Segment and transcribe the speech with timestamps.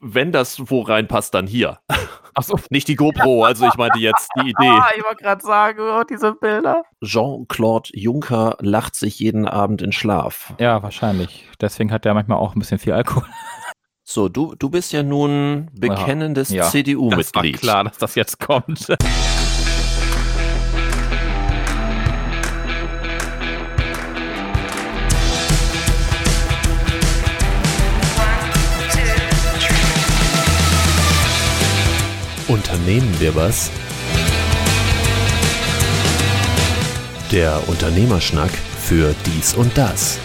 [0.00, 1.78] wenn das wo reinpasst, dann hier.
[2.34, 4.68] Achso, nicht die GoPro, also ich meinte jetzt die Idee.
[4.68, 6.84] Ah, ich wollte gerade sagen, oh, diese Bilder.
[7.04, 10.54] Jean-Claude Juncker lacht sich jeden Abend in Schlaf.
[10.58, 11.48] Ja, wahrscheinlich.
[11.60, 13.26] Deswegen hat er manchmal auch ein bisschen viel Alkohol.
[14.02, 17.54] So, du, du bist ja nun bekennendes ja, CDU-Mitglied.
[17.54, 18.88] Das war klar, dass das jetzt kommt.
[32.90, 33.70] Unternehmen wir was?
[37.30, 40.18] Der Unternehmerschnack für dies und das.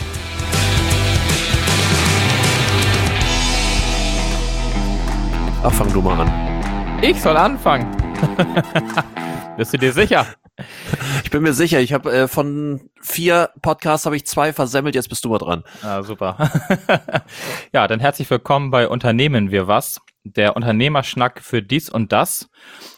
[5.61, 7.03] Ach, fang du mal an.
[7.03, 7.85] Ich soll anfangen.
[9.57, 10.25] Bist du dir sicher?
[11.23, 11.81] Ich bin mir sicher.
[11.81, 14.95] Ich habe äh, von vier Podcasts habe ich zwei versemmelt.
[14.95, 15.63] Jetzt bist du mal dran.
[15.83, 16.51] Ah, super.
[17.73, 22.49] ja, dann herzlich willkommen bei Unternehmen wir was der Unternehmerschnack für dies und das.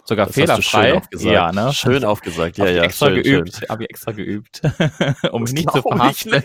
[0.05, 0.89] Sogar das fehlerfrei.
[0.89, 1.33] schön aufgesagt.
[1.33, 1.73] Ja, ne?
[1.73, 2.83] Schön aufgesagt, ja, ja.
[2.83, 3.70] Extra schön, geübt.
[3.70, 4.61] Habe ich extra geübt,
[5.31, 6.42] um mich nicht zu verhaften.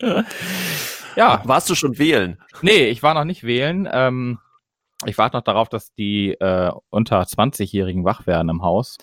[1.16, 1.42] ja.
[1.44, 2.38] Warst du schon wählen?
[2.62, 3.86] Nee, ich war noch nicht wählen.
[3.92, 4.38] Ähm,
[5.04, 8.96] ich warte noch darauf, dass die äh, unter 20-Jährigen wach werden im Haus.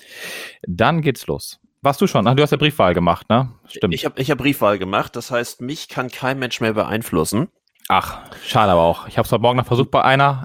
[0.65, 1.59] Dann geht's los.
[1.81, 2.27] Warst du schon?
[2.27, 3.53] Ach, du hast ja Briefwahl gemacht, ne?
[3.67, 3.93] Stimmt.
[3.93, 5.15] Ich habe ich hab Briefwahl gemacht.
[5.15, 7.49] Das heißt, mich kann kein Mensch mehr beeinflussen.
[7.91, 9.07] Ach, schade aber auch.
[9.07, 10.43] Ich habe es heute Morgen noch versucht bei einer.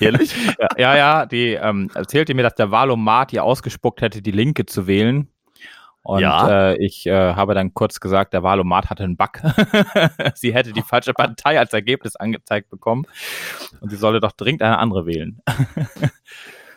[0.00, 0.34] Ehrlich?
[0.78, 4.86] ja, ja, die ähm, erzählte mir, dass der Wahlomat ihr ausgespuckt hätte, die Linke zu
[4.86, 5.28] wählen.
[6.02, 6.70] Und ja.
[6.70, 9.32] äh, ich äh, habe dann kurz gesagt, der Wahlomat hatte einen Bug.
[10.34, 13.06] sie hätte die falsche Partei als Ergebnis angezeigt bekommen
[13.82, 15.42] und sie solle doch dringend eine andere wählen.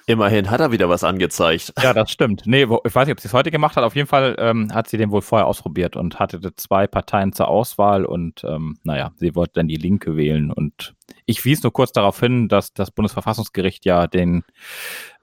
[0.05, 1.73] Immerhin hat er wieder was angezeigt.
[1.81, 2.43] Ja, das stimmt.
[2.45, 3.83] Nee, wo, ich weiß nicht, ob sie es heute gemacht hat.
[3.83, 7.47] Auf jeden Fall ähm, hat sie den wohl vorher ausprobiert und hatte zwei Parteien zur
[7.47, 10.51] Auswahl und ähm, naja, sie wollte dann die Linke wählen.
[10.51, 10.93] Und
[11.25, 14.43] ich wies nur kurz darauf hin, dass das Bundesverfassungsgericht ja den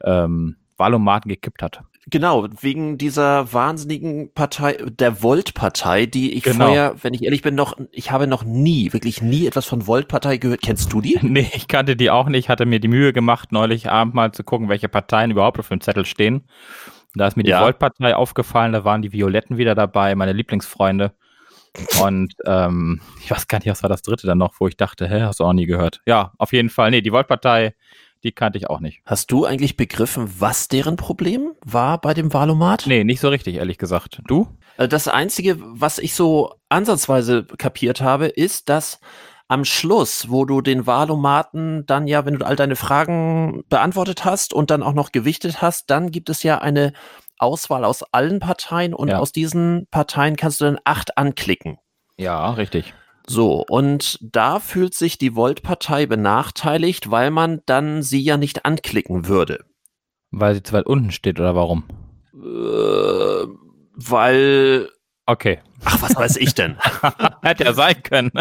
[0.03, 1.83] ähm, Wahlomaten gekippt hat.
[2.11, 6.67] Genau, wegen dieser wahnsinnigen Partei, der Volt-Partei, die ich genau.
[6.67, 10.39] vorher, wenn ich ehrlich bin, noch, ich habe noch nie, wirklich nie etwas von Volt-Partei
[10.39, 10.63] gehört.
[10.63, 11.19] Kennst du die?
[11.31, 14.43] Nee, ich kannte die auch nicht, hatte mir die Mühe gemacht, neulich Abend mal zu
[14.43, 16.49] gucken, welche Parteien überhaupt auf dem Zettel stehen.
[17.15, 17.63] Da ist mir die ja.
[17.63, 21.13] Volt-Partei aufgefallen, da waren die Violetten wieder dabei, meine Lieblingsfreunde.
[22.03, 25.09] Und ähm, ich weiß gar nicht, was war das dritte dann noch, wo ich dachte,
[25.09, 26.01] hä, hast du auch nie gehört.
[26.07, 26.91] Ja, auf jeden Fall.
[26.91, 27.75] Nee, die Volt-Partei
[28.23, 29.01] die kannte ich auch nicht.
[29.05, 32.85] Hast du eigentlich begriffen, was deren Problem war bei dem Wahlomat?
[32.87, 34.21] Nee, nicht so richtig, ehrlich gesagt.
[34.27, 34.49] Du?
[34.77, 39.01] Äh, das Einzige, was ich so ansatzweise kapiert habe, ist, dass
[39.49, 44.55] am Schluss, wo du den Wahlomaten dann ja, wenn du all deine Fragen beantwortet hast
[44.55, 46.93] und dann auch noch gewichtet hast, dann gibt es ja eine
[47.37, 49.19] Auswahl aus allen Parteien und ja.
[49.19, 51.79] aus diesen Parteien kannst du dann acht anklicken.
[52.17, 52.95] Ja, richtig.
[53.31, 59.29] So, und da fühlt sich die Volt-Partei benachteiligt, weil man dann sie ja nicht anklicken
[59.29, 59.67] würde.
[60.33, 61.85] Weil sie zu weit unten steht oder warum?
[62.35, 63.47] Äh,
[63.95, 64.89] weil.
[65.27, 65.61] Okay.
[65.85, 66.77] Ach, was weiß ich denn?
[67.43, 68.33] Hätte ja sein können.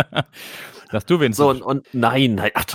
[0.92, 2.66] Dass du wen So, und, und nein, nein, ach,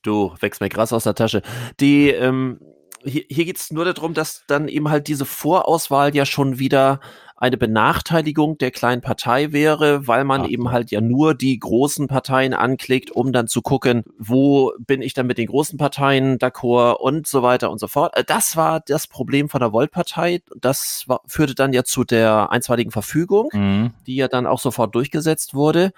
[0.00, 1.42] du wächst mir krass aus der Tasche.
[1.80, 2.60] Die, ähm,
[3.04, 7.00] hier, hier geht es nur darum, dass dann eben halt diese Vorauswahl ja schon wieder
[7.40, 12.08] eine Benachteiligung der kleinen Partei wäre, weil man Ach, eben halt ja nur die großen
[12.08, 16.96] Parteien anklickt, um dann zu gucken, wo bin ich dann mit den großen Parteien d'accord
[16.96, 18.16] und so weiter und so fort.
[18.16, 20.42] Äh, das war das Problem von der Volt-Partei.
[20.60, 23.94] Das war, führte dann ja zu der einstweiligen Verfügung, mhm.
[24.08, 25.92] die ja dann auch sofort durchgesetzt wurde.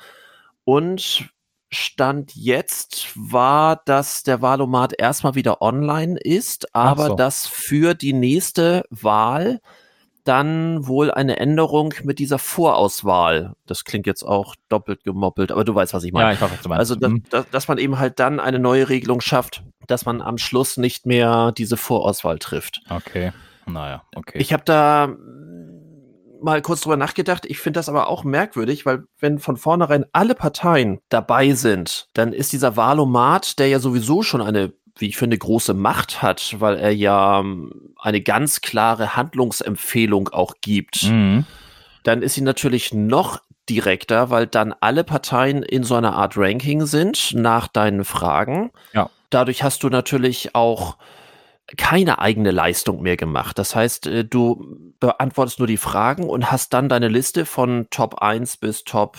[0.65, 1.31] Und
[1.71, 7.15] Stand jetzt war, dass der Wahlomat erstmal wieder online ist, aber so.
[7.15, 9.61] dass für die nächste Wahl
[10.25, 13.55] dann wohl eine Änderung mit dieser Vorauswahl.
[13.67, 16.29] Das klingt jetzt auch doppelt gemoppelt, aber du weißt, was ich meine.
[16.29, 16.81] Ja, ich was du meinst.
[16.81, 17.23] Also, dass, mhm.
[17.31, 21.07] dass, dass man eben halt dann eine neue Regelung schafft, dass man am Schluss nicht
[21.07, 22.81] mehr diese Vorauswahl trifft.
[22.89, 23.33] Okay.
[23.67, 24.39] Naja, okay.
[24.39, 25.15] Ich habe da
[26.43, 27.47] mal kurz drüber nachgedacht.
[27.47, 32.33] Ich finde das aber auch merkwürdig, weil wenn von vornherein alle Parteien dabei sind, dann
[32.33, 36.77] ist dieser Wahlomat, der ja sowieso schon eine wie ich finde, große Macht hat, weil
[36.77, 41.47] er ja ähm, eine ganz klare Handlungsempfehlung auch gibt, mhm.
[42.03, 46.87] dann ist sie natürlich noch direkter, weil dann alle Parteien in so einer Art Ranking
[46.87, 48.71] sind nach deinen Fragen.
[48.93, 49.11] Ja.
[49.31, 50.97] Dadurch hast du natürlich auch
[51.77, 53.59] keine eigene Leistung mehr gemacht.
[53.59, 58.17] Das heißt, äh, du beantwortest nur die Fragen und hast dann deine Liste von Top
[58.17, 59.17] 1 bis Top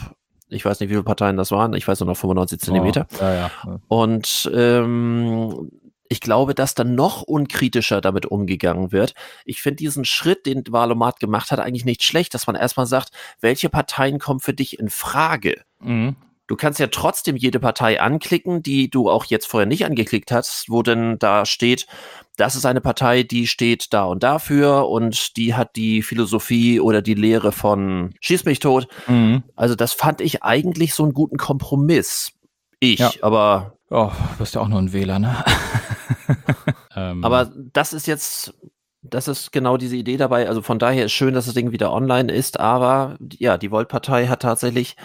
[0.51, 1.73] ich weiß nicht, wie viele Parteien das waren.
[1.73, 3.07] Ich weiß nur noch 95 Zentimeter.
[3.13, 3.51] Oh, ja, ja.
[3.87, 5.71] Und ähm,
[6.09, 9.13] ich glaube, dass dann noch unkritischer damit umgegangen wird.
[9.45, 13.11] Ich finde diesen Schritt, den Wahlomat gemacht hat, eigentlich nicht schlecht, dass man erstmal sagt,
[13.39, 15.61] welche Parteien kommen für dich in Frage?
[15.79, 16.17] Mhm.
[16.51, 20.65] Du kannst ja trotzdem jede Partei anklicken, die du auch jetzt vorher nicht angeklickt hast,
[20.67, 21.87] wo denn da steht,
[22.35, 27.01] das ist eine Partei, die steht da und dafür und die hat die Philosophie oder
[27.01, 28.89] die Lehre von Schieß mich tot.
[29.07, 29.43] Mhm.
[29.55, 32.33] Also das fand ich eigentlich so einen guten Kompromiss.
[32.81, 33.11] Ich, ja.
[33.21, 33.77] aber.
[33.89, 35.45] Oh, bist ja auch nur ein Wähler, ne?
[36.97, 37.23] ähm.
[37.23, 38.53] Aber das ist jetzt
[39.03, 40.47] das ist genau diese Idee dabei.
[40.47, 44.27] Also von daher ist schön, dass das Ding wieder online ist, aber ja, die Volt-Partei
[44.27, 44.95] hat tatsächlich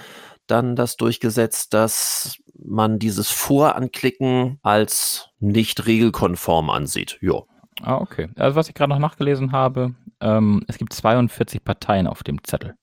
[0.47, 7.19] dann das durchgesetzt, dass man dieses Voranklicken als nicht regelkonform ansieht.
[7.21, 7.43] Ja.
[7.83, 8.29] Ah, okay.
[8.37, 12.75] Also was ich gerade noch nachgelesen habe, ähm, es gibt 42 Parteien auf dem Zettel.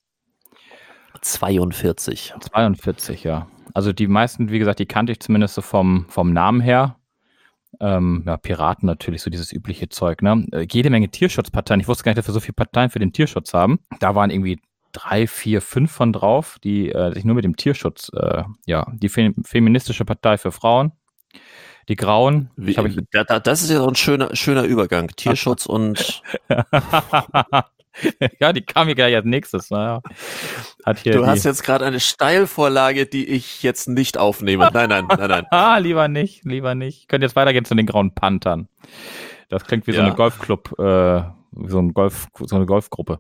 [1.22, 2.34] 42.
[2.40, 3.48] 42, ja.
[3.74, 6.98] Also die meisten, wie gesagt, die kannte ich zumindest so vom, vom Namen her.
[7.80, 10.46] Ähm, ja, Piraten natürlich, so dieses übliche Zeug, ne?
[10.52, 11.80] Äh, jede Menge Tierschutzparteien.
[11.80, 13.80] Ich wusste gar nicht, dass wir so viele Parteien für den Tierschutz haben.
[14.00, 14.60] Da waren irgendwie
[14.94, 19.10] drei, vier, fünf von drauf, die äh, sich nur mit dem Tierschutz, äh, ja, die
[19.10, 20.94] Fe feministische Partei für Frauen,
[21.90, 22.50] die Grauen.
[22.56, 25.10] Wie, ich, da, da, das ist ja so ein schöner, schöner Übergang.
[25.10, 26.22] Tierschutz und
[28.40, 29.70] ja, die kam hier gleich als nächstes.
[29.70, 30.02] Naja.
[30.86, 34.70] Hat hier du hast jetzt gerade eine Steilvorlage, die ich jetzt nicht aufnehme.
[34.74, 35.46] Nein, nein, nein, nein.
[35.52, 37.08] ah, lieber nicht, lieber nicht.
[37.10, 38.68] Könnt jetzt weitergehen zu den grauen Panthern.
[39.50, 39.98] Das klingt wie ja.
[39.98, 41.24] so eine Golfclub, äh,
[41.68, 43.20] so, ein Golf, so eine Golfgruppe.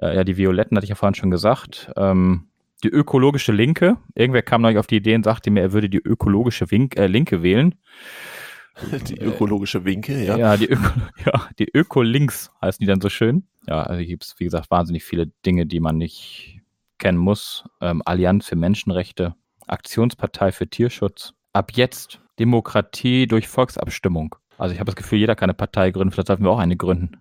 [0.00, 1.92] Äh, ja, die Violetten hatte ich ja vorhin schon gesagt.
[1.96, 2.48] Ähm,
[2.82, 3.96] die ökologische Linke.
[4.14, 7.06] Irgendwer kam neulich auf die Idee und sagte mir, er würde die ökologische Wink, äh,
[7.06, 7.74] Linke wählen.
[9.08, 10.36] Die ökologische Winke, ja.
[10.36, 10.88] Ja, die, Öko,
[11.24, 13.46] ja, die Öko-Links heißen die dann so schön.
[13.68, 16.60] Ja, also hier gibt es, wie gesagt, wahnsinnig viele Dinge, die man nicht
[16.98, 17.64] kennen muss.
[17.80, 19.36] Ähm, Allianz für Menschenrechte,
[19.68, 21.34] Aktionspartei für Tierschutz.
[21.52, 24.34] Ab jetzt Demokratie durch Volksabstimmung.
[24.58, 26.76] Also ich habe das Gefühl, jeder kann eine Partei gründen, vielleicht sollten wir auch eine
[26.76, 27.20] gründen.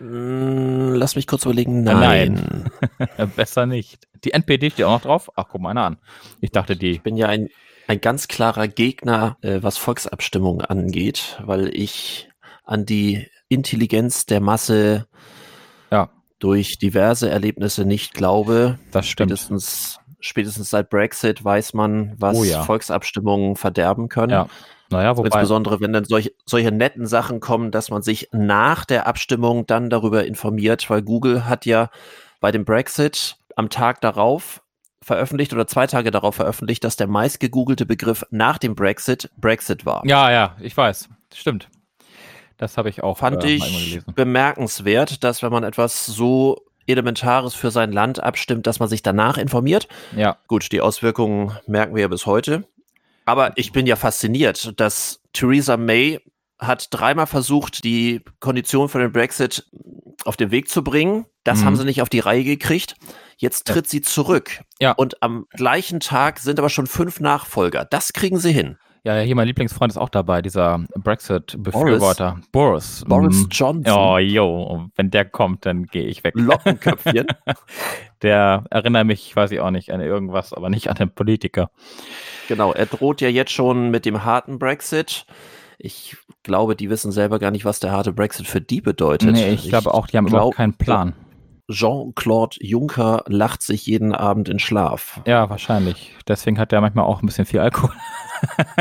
[0.00, 1.82] Hm, lass mich kurz überlegen.
[1.82, 2.70] Nein.
[2.98, 3.30] Nein.
[3.36, 4.06] Besser nicht.
[4.24, 5.30] Die NPD steht auch noch drauf.
[5.36, 5.98] Ach, guck mal einer an.
[6.40, 6.90] Ich dachte, die.
[6.90, 7.48] Ich bin ja ein
[7.90, 12.28] ein ganz klarer Gegner, äh, was Volksabstimmungen angeht, weil ich
[12.64, 15.08] an die Intelligenz der Masse
[15.90, 16.08] ja.
[16.38, 18.78] durch diverse Erlebnisse nicht glaube.
[18.92, 19.30] Das stimmt.
[19.30, 22.62] Spätestens, spätestens seit Brexit weiß man, was oh ja.
[22.62, 24.30] Volksabstimmungen verderben können.
[24.30, 24.48] Ja.
[24.90, 29.06] Naja, wobei, Insbesondere wenn dann solche, solche netten Sachen kommen, dass man sich nach der
[29.06, 31.90] Abstimmung dann darüber informiert, weil Google hat ja
[32.40, 34.62] bei dem Brexit am Tag darauf
[35.02, 39.86] veröffentlicht oder zwei Tage darauf veröffentlicht, dass der meist gegoogelte Begriff nach dem Brexit Brexit
[39.86, 40.02] war.
[40.06, 41.08] Ja, ja, ich weiß.
[41.34, 41.68] Stimmt.
[42.58, 43.18] Das habe ich auch.
[43.18, 48.80] Fand äh, ich bemerkenswert, dass wenn man etwas so Elementares für sein Land abstimmt, dass
[48.80, 49.88] man sich danach informiert.
[50.14, 50.36] Ja.
[50.48, 52.64] Gut, die Auswirkungen merken wir ja bis heute.
[53.30, 56.18] Aber ich bin ja fasziniert, dass Theresa May
[56.58, 59.70] hat dreimal versucht, die Kondition für den Brexit
[60.24, 61.26] auf den Weg zu bringen.
[61.44, 61.66] Das mhm.
[61.66, 62.96] haben sie nicht auf die Reihe gekriegt.
[63.36, 63.90] Jetzt tritt ja.
[63.90, 64.62] sie zurück.
[64.80, 64.90] Ja.
[64.90, 67.84] Und am gleichen Tag sind aber schon fünf Nachfolger.
[67.84, 68.78] Das kriegen sie hin.
[69.04, 72.40] Ja, hier mein Lieblingsfreund ist auch dabei, dieser Brexit-Befürworter.
[72.50, 73.04] Boris.
[73.04, 73.48] Boris, Boris mm.
[73.50, 73.94] Johnson.
[73.96, 76.34] Oh, jo, wenn der kommt, dann gehe ich weg.
[76.36, 77.28] Lockenköpfchen.
[78.22, 81.70] der erinnert mich, weiß ich auch nicht, an irgendwas, aber nicht an den Politiker.
[82.48, 85.26] Genau, er droht ja jetzt schon mit dem harten Brexit.
[85.78, 89.32] Ich glaube, die wissen selber gar nicht, was der harte Brexit für die bedeutet.
[89.32, 91.14] Nee, ich, ich glaube auch, die haben glaub, überhaupt keinen Plan.
[91.70, 95.20] Jean-Claude Juncker lacht sich jeden Abend in Schlaf.
[95.26, 96.14] Ja, wahrscheinlich.
[96.26, 97.92] Deswegen hat er manchmal auch ein bisschen viel Alkohol.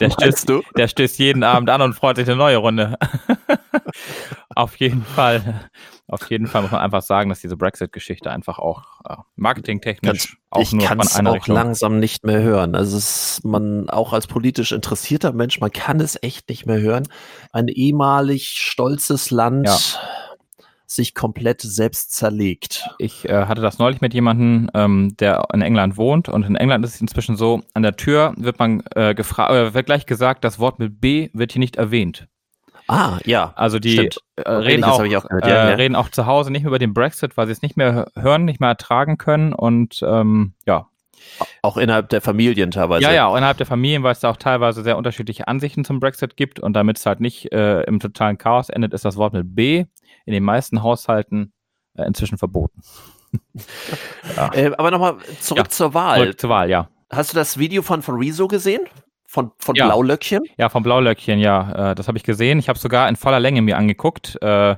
[0.00, 0.62] der, stößt, du?
[0.76, 2.98] der stößt jeden Abend an und freut sich eine neue Runde.
[4.54, 5.68] auf jeden Fall.
[6.08, 10.60] Auf jeden Fall muss man einfach sagen, dass diese Brexit-Geschichte einfach auch äh, marketingtechnisch auch
[10.60, 11.54] ich nur von einer auch Richtung.
[11.56, 12.76] langsam nicht mehr hören.
[12.76, 16.80] Also es ist man auch als politisch interessierter Mensch, man kann es echt nicht mehr
[16.80, 17.08] hören.
[17.52, 19.66] Ein ehemalig stolzes Land.
[19.66, 19.76] Ja
[20.88, 22.88] sich komplett selbst zerlegt.
[22.98, 26.84] Ich äh, hatte das neulich mit jemandem, ähm, der in England wohnt und in England
[26.84, 30.44] ist es inzwischen so, an der Tür wird man äh, gefragt, äh, wird gleich gesagt,
[30.44, 32.28] das Wort mit B wird hier nicht erwähnt.
[32.88, 33.52] Ah, ja.
[33.56, 35.64] Also die äh, reden, auch, auch gehört, äh, ja.
[35.74, 38.44] reden auch zu Hause nicht mehr über den Brexit, weil sie es nicht mehr hören,
[38.44, 40.88] nicht mehr ertragen können und ähm, ja.
[41.62, 43.02] Auch innerhalb der Familien teilweise.
[43.02, 45.98] Ja, ja, auch innerhalb der Familien, weil es da auch teilweise sehr unterschiedliche Ansichten zum
[45.98, 49.32] Brexit gibt und damit es halt nicht äh, im totalen Chaos endet, ist das Wort
[49.32, 49.86] mit B
[50.24, 51.52] in den meisten Haushalten
[51.96, 52.80] äh, inzwischen verboten.
[54.36, 54.50] ja.
[54.54, 56.20] äh, aber nochmal zurück zur Wahl.
[56.20, 56.88] Zurück zur Wahl, ja.
[57.10, 58.82] Hast du das Video von, von Rezo gesehen?
[59.36, 59.84] Von, von ja.
[59.84, 60.44] Blaulöckchen?
[60.56, 61.90] Ja, von Blaulöckchen, ja.
[61.90, 62.58] Äh, das habe ich gesehen.
[62.58, 64.38] Ich habe sogar in voller Länge mir angeguckt.
[64.40, 64.76] Äh,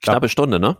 [0.00, 0.76] Knappe Stunde, ne?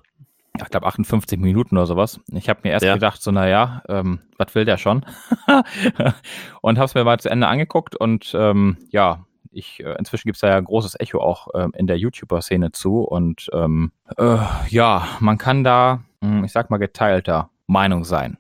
[0.57, 2.21] ich glaube 58 Minuten oder sowas.
[2.33, 2.95] Ich habe mir erst ja.
[2.95, 5.05] gedacht, so naja, ähm, was will der schon?
[6.61, 10.37] und habe es mir mal zu Ende angeguckt und ähm, ja, ich, äh, inzwischen gibt
[10.37, 14.37] es da ja ein großes Echo auch ähm, in der YouTuber-Szene zu und ähm, äh,
[14.69, 18.39] ja, man kann da, hm, ich sag mal, geteilter Meinung sein.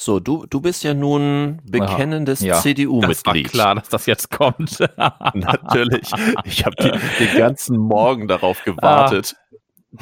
[0.00, 3.16] So, du, du bist ja nun bekennendes ja, CDU-Mitglied.
[3.16, 4.78] Das war klar, dass das jetzt kommt.
[5.34, 6.08] Natürlich.
[6.44, 9.34] Ich habe den ganzen Morgen darauf gewartet.
[9.36, 9.56] Ah.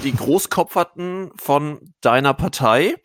[0.05, 2.97] Die Großkopferten von deiner Partei,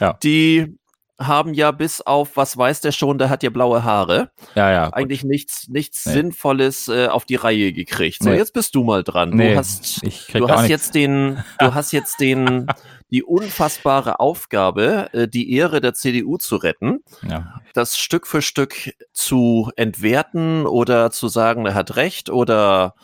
[0.00, 0.14] ja.
[0.22, 0.78] die
[1.20, 4.30] haben ja bis auf, was weiß der schon, der hat ja blaue Haare.
[4.54, 4.92] Ja, ja.
[4.92, 6.12] Eigentlich nichts, nichts nee.
[6.12, 8.22] Sinnvolles äh, auf die Reihe gekriegt.
[8.22, 8.36] So, nee.
[8.36, 9.30] jetzt bist du mal dran.
[9.30, 12.66] Nee, du hast, du hast jetzt den, du hast jetzt den,
[13.10, 17.60] die unfassbare Aufgabe, äh, die Ehre der CDU zu retten, ja.
[17.74, 22.94] das Stück für Stück zu entwerten oder zu sagen, er hat recht oder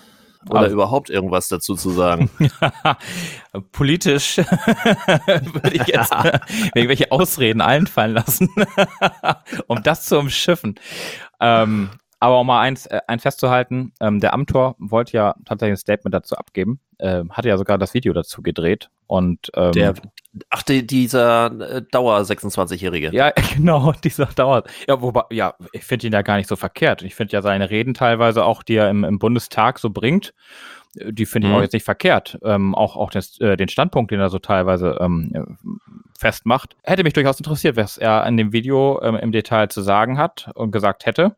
[0.51, 2.31] oder also, überhaupt irgendwas dazu zu sagen?
[3.73, 6.13] Politisch würde ich jetzt
[6.75, 8.49] irgendwelche Ausreden einfallen lassen,
[9.67, 10.79] um das zu umschiffen.
[11.41, 15.81] Ähm, aber um mal eins, äh, eins festzuhalten, ähm, der Amtor wollte ja tatsächlich ein
[15.81, 19.95] Statement dazu abgeben, äh, hatte ja sogar das Video dazu gedreht und ähm, der,
[20.51, 23.11] ach, die, dieser äh, Dauer 26-Jährige.
[23.13, 24.65] Ja, genau, dieser Dauer.
[24.89, 27.03] Ja, wobei, ja, ich finde ihn ja gar nicht so verkehrt.
[27.03, 30.33] Ich finde ja seine Reden teilweise auch, die er im, im Bundestag so bringt,
[30.99, 31.59] äh, die finde ich mhm.
[31.59, 32.39] auch jetzt nicht verkehrt.
[32.43, 35.57] Ähm, auch auch des, äh, den Standpunkt, den er so teilweise ähm,
[36.19, 36.77] festmacht.
[36.83, 40.51] Hätte mich durchaus interessiert, was er in dem Video ähm, im Detail zu sagen hat
[40.55, 41.37] und gesagt hätte.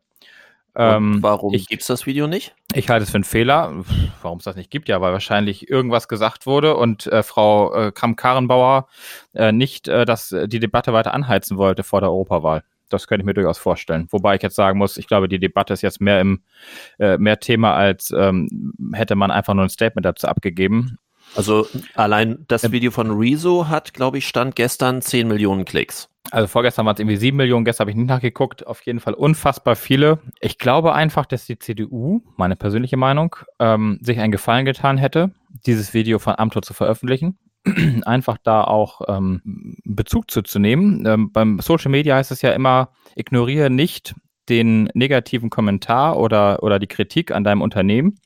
[0.79, 2.55] Ähm, warum gibt es das Video nicht?
[2.73, 3.83] Ich halte es für einen Fehler.
[4.21, 7.91] Warum es das nicht gibt, ja, weil wahrscheinlich irgendwas gesagt wurde und äh, Frau äh,
[7.91, 8.87] Kramp-Karrenbauer
[9.33, 12.63] äh, nicht äh, das, äh, die Debatte weiter anheizen wollte vor der Europawahl.
[12.87, 14.07] Das könnte ich mir durchaus vorstellen.
[14.09, 16.43] Wobei ich jetzt sagen muss, ich glaube, die Debatte ist jetzt mehr im
[16.97, 20.97] äh, mehr Thema, als ähm, hätte man einfach nur ein Statement dazu abgegeben.
[21.35, 26.09] Also allein das Video von Rezo hat, glaube ich, stand gestern 10 Millionen Klicks.
[26.31, 28.67] Also vorgestern waren es irgendwie 7 Millionen, gestern habe ich nicht nachgeguckt.
[28.67, 30.19] Auf jeden Fall unfassbar viele.
[30.41, 35.31] Ich glaube einfach, dass die CDU, meine persönliche Meinung, ähm, sich einen Gefallen getan hätte,
[35.65, 37.37] dieses Video von Amtor zu veröffentlichen.
[38.05, 41.05] einfach da auch ähm, Bezug zuzunehmen.
[41.05, 44.15] Ähm, beim Social Media heißt es ja immer, ignoriere nicht
[44.49, 48.19] den negativen Kommentar oder, oder die Kritik an deinem Unternehmen.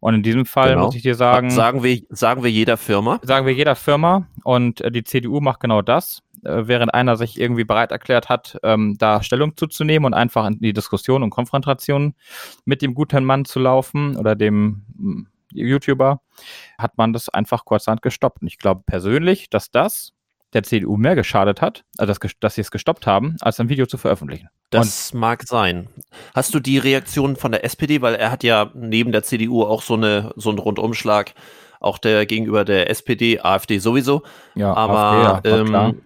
[0.00, 0.86] Und in diesem Fall genau.
[0.86, 1.50] muss ich dir sagen.
[1.50, 3.20] Sagen wir, sagen wir jeder Firma.
[3.22, 4.26] Sagen wir jeder Firma.
[4.44, 6.22] Und äh, die CDU macht genau das.
[6.44, 10.58] Äh, während einer sich irgendwie bereit erklärt hat, ähm, da Stellung zuzunehmen und einfach in
[10.58, 12.14] die Diskussion und Konfrontation
[12.64, 16.20] mit dem guten Mann zu laufen oder dem hm, YouTuber,
[16.78, 18.40] hat man das einfach kurzerhand gestoppt.
[18.40, 20.12] Und ich glaube persönlich, dass das
[20.52, 23.86] der CDU mehr geschadet hat, also dass, dass sie es gestoppt haben, als ein Video
[23.86, 24.48] zu veröffentlichen.
[24.70, 25.88] Das und mag sein.
[26.34, 29.82] Hast du die Reaktion von der SPD, weil er hat ja neben der CDU auch
[29.82, 31.34] so eine so einen Rundumschlag
[31.80, 34.22] auch der gegenüber der SPD, AfD sowieso.
[34.54, 34.98] Ja, aber
[35.34, 36.00] AfD, ja, ähm,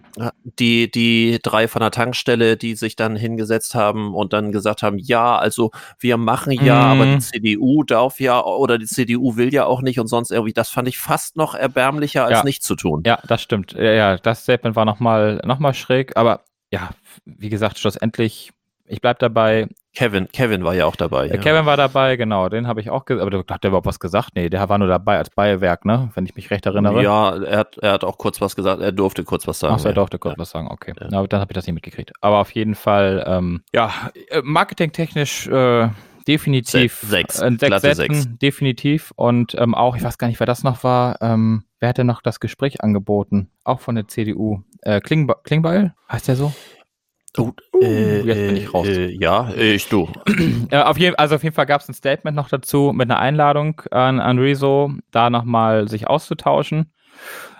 [0.59, 4.97] die, die drei von der Tankstelle, die sich dann hingesetzt haben und dann gesagt haben,
[4.97, 7.01] ja, also wir machen ja, mhm.
[7.01, 10.53] aber die CDU darf ja oder die CDU will ja auch nicht und sonst irgendwie,
[10.53, 12.43] das fand ich fast noch erbärmlicher als ja.
[12.43, 13.03] nicht zu tun.
[13.05, 13.73] Ja, das stimmt.
[13.73, 16.41] Ja, ja das Statement war nochmal noch mal schräg, aber
[16.71, 16.91] ja,
[17.25, 18.53] wie gesagt, schlussendlich
[18.87, 19.67] ich bleib dabei.
[19.95, 21.27] Kevin, Kevin war ja auch dabei.
[21.27, 21.37] Ja.
[21.37, 22.49] Kevin war dabei, genau.
[22.49, 23.25] Den habe ich auch gesagt.
[23.25, 24.29] Aber hat der überhaupt was gesagt?
[24.35, 26.11] Nee, der war nur dabei als Beiwerk, ne?
[26.13, 27.01] Wenn ich mich recht erinnere.
[27.01, 28.81] Ja, er hat, er hat auch kurz was gesagt.
[28.81, 29.75] Er durfte kurz was sagen.
[29.75, 30.39] Ach so, er durfte kurz ja.
[30.39, 30.93] was sagen, okay.
[30.99, 32.11] Na, dann habe ich das nicht mitgekriegt.
[32.21, 33.91] Aber auf jeden Fall, ähm, ja,
[34.29, 35.87] äh, marketingtechnisch äh,
[36.27, 36.99] definitiv.
[36.99, 37.39] Se sechs.
[37.39, 38.37] Äh, sechs Sätzen, sechs.
[38.41, 39.13] definitiv.
[39.15, 41.21] Und ähm, auch, ich weiß gar nicht, wer das noch war.
[41.21, 43.49] Ähm, wer hatte noch das Gespräch angeboten?
[43.63, 44.61] Auch von der CDU.
[44.81, 45.95] Äh, Klingbe Klingbeil?
[46.11, 46.53] Heißt der so?
[47.37, 48.87] Oh, äh, jetzt bin ich raus.
[48.87, 50.09] Äh, ja, ich du.
[50.71, 53.81] auf jeden, also auf jeden Fall gab es ein Statement noch dazu mit einer Einladung
[53.91, 56.91] an, an Rezo, da nochmal sich auszutauschen.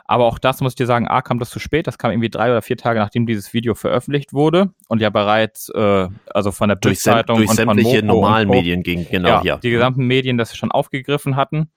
[0.08, 1.88] Aber auch das muss ich dir sagen, A, kam das zu spät.
[1.88, 5.70] Das kam irgendwie drei oder vier Tage, nachdem dieses Video veröffentlicht wurde und ja bereits,
[5.70, 9.58] äh, also von der Bildzeitung und sämtliche von normalen Medien ging, genau, ja, ja.
[9.58, 11.72] Die gesamten Medien das schon aufgegriffen hatten.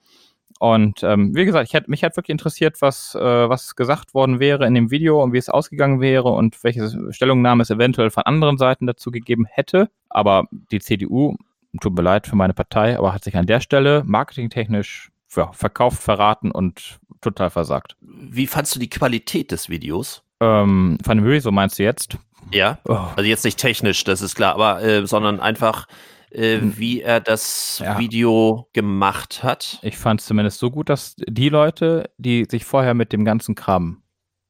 [0.58, 4.40] Und ähm, wie gesagt, ich hätte, mich hat wirklich interessiert, was, äh, was gesagt worden
[4.40, 8.24] wäre in dem Video und wie es ausgegangen wäre und welche Stellungnahme es eventuell von
[8.24, 9.88] anderen Seiten dazu gegeben hätte.
[10.08, 11.36] Aber die CDU,
[11.80, 16.02] tut mir leid für meine Partei, aber hat sich an der Stelle marketingtechnisch ja, verkauft,
[16.02, 17.96] verraten und total versagt.
[18.00, 20.22] Wie fandst du die Qualität des Videos?
[20.40, 22.18] Ähm, von dem Video, so meinst du jetzt?
[22.52, 22.98] Ja, oh.
[23.14, 25.86] also jetzt nicht technisch, das ist klar, aber äh, sondern einfach
[26.30, 27.98] äh, wie er das ja.
[27.98, 29.78] Video gemacht hat.
[29.82, 33.54] Ich fand es zumindest so gut, dass die Leute, die sich vorher mit dem ganzen
[33.54, 34.02] Kram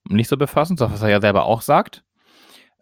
[0.08, 2.02] nicht so befassen, so was er ja selber auch sagt,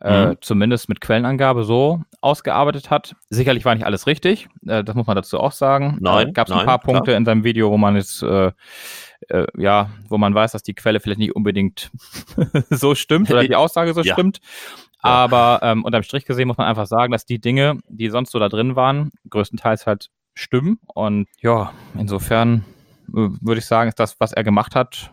[0.00, 0.36] äh, mhm.
[0.40, 3.16] zumindest mit Quellenangabe so ausgearbeitet hat.
[3.30, 5.98] Sicherlich war nicht alles richtig, äh, das muss man dazu auch sagen.
[6.00, 7.16] Nein, gab es ein paar Punkte klar.
[7.16, 8.52] in seinem Video, wo man jetzt äh,
[9.28, 11.90] äh, ja, wo man weiß, dass die Quelle vielleicht nicht unbedingt
[12.70, 14.14] so stimmt oder die Aussage so ja.
[14.14, 14.40] stimmt.
[15.06, 18.38] Aber ähm, unterm Strich gesehen muss man einfach sagen, dass die Dinge, die sonst so
[18.38, 20.78] da drin waren, größtenteils halt stimmen.
[20.86, 22.64] Und ja, insofern
[23.08, 25.12] äh, würde ich sagen, ist das, was er gemacht hat,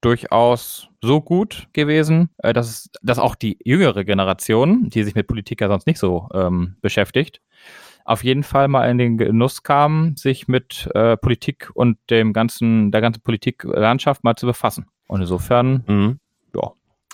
[0.00, 5.26] durchaus so gut gewesen, äh, dass, es, dass auch die jüngere Generation, die sich mit
[5.26, 7.40] Politik ja sonst nicht so ähm, beschäftigt,
[8.04, 12.90] auf jeden Fall mal in den Genuss kam, sich mit äh, Politik und dem ganzen,
[12.90, 14.86] der ganzen Politiklandschaft mal zu befassen.
[15.08, 16.20] Und insofern, mhm.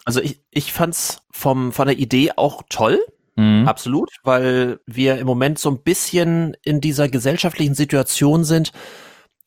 [0.05, 3.01] Also ich, ich fand's vom, von der Idee auch toll.
[3.37, 3.67] Mhm.
[3.67, 8.73] Absolut, weil wir im Moment so ein bisschen in dieser gesellschaftlichen Situation sind,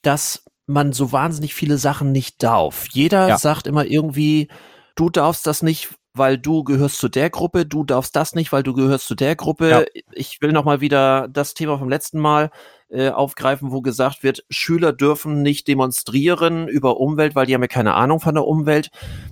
[0.01, 2.87] dass man so wahnsinnig viele Sachen nicht darf.
[2.91, 3.37] Jeder ja.
[3.37, 4.49] sagt immer irgendwie,
[4.95, 8.63] du darfst das nicht, weil du gehörst zu der Gruppe, du darfst das nicht, weil
[8.63, 9.69] du gehörst zu der Gruppe.
[9.69, 10.01] Ja.
[10.11, 12.51] Ich will noch mal wieder das Thema vom letzten Mal
[12.89, 17.67] äh, aufgreifen, wo gesagt wird, Schüler dürfen nicht demonstrieren über Umwelt, weil die haben ja
[17.67, 18.89] keine Ahnung von der Umwelt.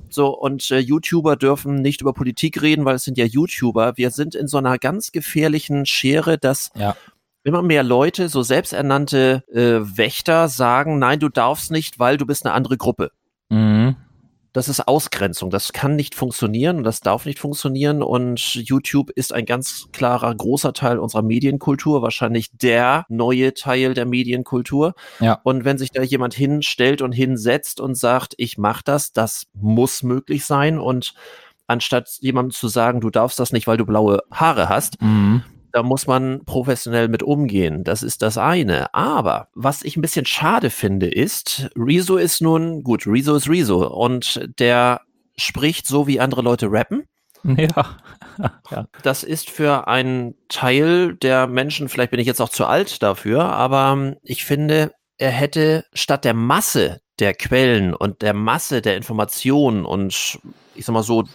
[0.10, 3.98] So und äh, YouTuber dürfen nicht über Politik reden, weil es sind ja YouTuber.
[3.98, 6.96] Wir sind in so einer ganz gefährlichen Schere, dass ja
[7.46, 12.46] immer mehr Leute, so selbsternannte äh, Wächter, sagen, nein, du darfst nicht, weil du bist
[12.46, 13.12] eine andere Gruppe.
[14.56, 15.50] Das ist Ausgrenzung.
[15.50, 18.02] Das kann nicht funktionieren und das darf nicht funktionieren.
[18.02, 24.06] Und YouTube ist ein ganz klarer, großer Teil unserer Medienkultur, wahrscheinlich der neue Teil der
[24.06, 24.94] Medienkultur.
[25.20, 25.42] Ja.
[25.44, 30.04] Und wenn sich da jemand hinstellt und hinsetzt und sagt, ich mache das, das muss
[30.04, 30.80] möglich sein.
[30.80, 31.16] Und
[31.68, 35.44] anstatt jemandem zu sagen, du darfst das nicht, weil du blaue Haare hast, mhm
[35.76, 37.84] da muss man professionell mit umgehen.
[37.84, 38.94] Das ist das eine.
[38.94, 43.86] Aber was ich ein bisschen schade finde, ist, Rezo ist nun, gut, Rezo ist Rezo
[43.86, 45.02] und der
[45.36, 47.04] spricht so, wie andere Leute rappen.
[47.44, 47.98] Ja.
[48.72, 48.88] ja.
[49.04, 53.44] Das ist für einen Teil der Menschen, vielleicht bin ich jetzt auch zu alt dafür,
[53.44, 59.86] aber ich finde, er hätte statt der Masse der Quellen und der Masse der Informationen
[59.86, 60.40] und
[60.74, 61.26] ich sag mal so,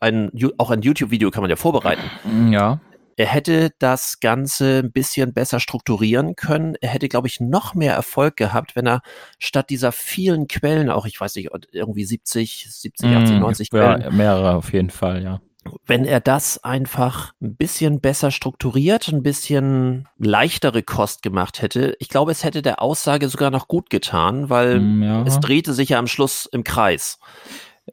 [0.00, 2.50] ein, auch ein YouTube-Video kann man ja vorbereiten.
[2.50, 2.80] Ja.
[3.18, 6.76] Er hätte das Ganze ein bisschen besser strukturieren können.
[6.80, 9.02] Er hätte, glaube ich, noch mehr Erfolg gehabt, wenn er
[9.40, 14.02] statt dieser vielen Quellen, auch ich weiß nicht, irgendwie 70, 70, 80, 90 Quellen.
[14.02, 15.40] Ja, mehrere auf jeden Fall, ja.
[15.84, 22.08] Wenn er das einfach ein bisschen besser strukturiert, ein bisschen leichtere Kost gemacht hätte, ich
[22.08, 25.22] glaube, es hätte der Aussage sogar noch gut getan, weil mm, ja.
[25.24, 27.18] es drehte sich ja am Schluss im Kreis.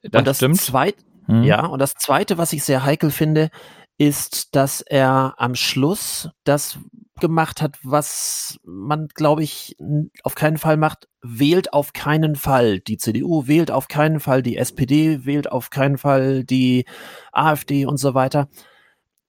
[0.03, 0.61] Das, und das stimmt.
[0.61, 0.95] Zweit,
[1.27, 1.43] hm.
[1.43, 3.49] Ja, und das zweite, was ich sehr heikel finde,
[3.97, 6.79] ist, dass er am Schluss das
[7.19, 9.77] gemacht hat, was man, glaube ich,
[10.23, 14.58] auf keinen Fall macht, wählt auf keinen Fall die CDU, wählt auf keinen Fall die
[14.58, 16.86] SPD, wählt auf keinen Fall die
[17.31, 18.49] AfD und so weiter.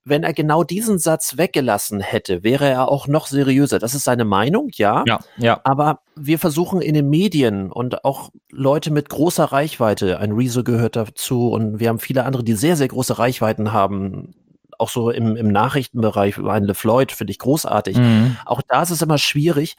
[0.04, 3.80] Wenn er genau diesen Satz weggelassen hätte, wäre er auch noch seriöser.
[3.80, 5.02] Das ist seine Meinung, ja.
[5.06, 5.60] Ja, ja.
[5.64, 10.94] Aber wir versuchen in den Medien und auch Leute mit großer Reichweite, ein Rezo gehört
[10.94, 14.34] dazu und wir haben viele andere, die sehr, sehr große Reichweiten haben,
[14.78, 17.96] auch so im, im Nachrichtenbereich, ein LeFloid finde ich großartig.
[17.96, 18.36] Mhm.
[18.44, 19.76] Auch da ist es immer schwierig.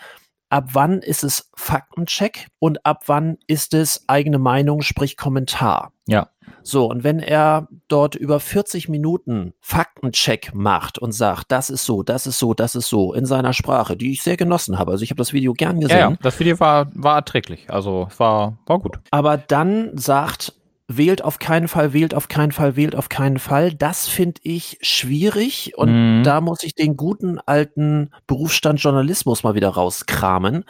[0.49, 5.91] Ab wann ist es Faktencheck und ab wann ist es eigene Meinung, sprich Kommentar?
[6.07, 6.29] Ja.
[6.63, 12.03] So, und wenn er dort über 40 Minuten Faktencheck macht und sagt, das ist so,
[12.03, 14.91] das ist so, das ist so, in seiner Sprache, die ich sehr genossen habe.
[14.91, 15.97] Also ich habe das Video gern gesehen.
[15.97, 17.69] Ja, ja, das Video war, war erträglich.
[17.69, 18.99] Also war, war gut.
[19.11, 20.53] Aber dann sagt,
[20.87, 23.73] wählt auf keinen Fall, wählt auf keinen Fall, wählt auf keinen Fall.
[23.73, 26.23] Das finde ich schwierig und mhm.
[26.23, 30.63] da muss ich den guten alten Berufsstand Journalismus mal wieder rauskramen.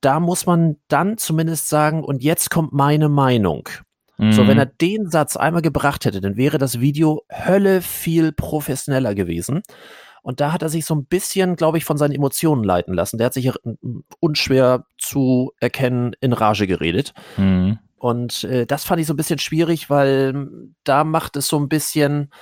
[0.00, 3.68] Da muss man dann zumindest sagen, und jetzt kommt meine Meinung.
[4.18, 4.32] Mhm.
[4.32, 9.14] So, wenn er den Satz einmal gebracht hätte, dann wäre das Video Hölle viel professioneller
[9.14, 9.62] gewesen.
[10.22, 13.18] Und da hat er sich so ein bisschen, glaube ich, von seinen Emotionen leiten lassen.
[13.18, 13.50] Der hat sich
[14.20, 17.12] unschwer zu erkennen in Rage geredet.
[17.36, 17.78] Mhm.
[18.02, 20.48] Und äh, das fand ich so ein bisschen schwierig, weil
[20.82, 22.32] da macht es so ein bisschen,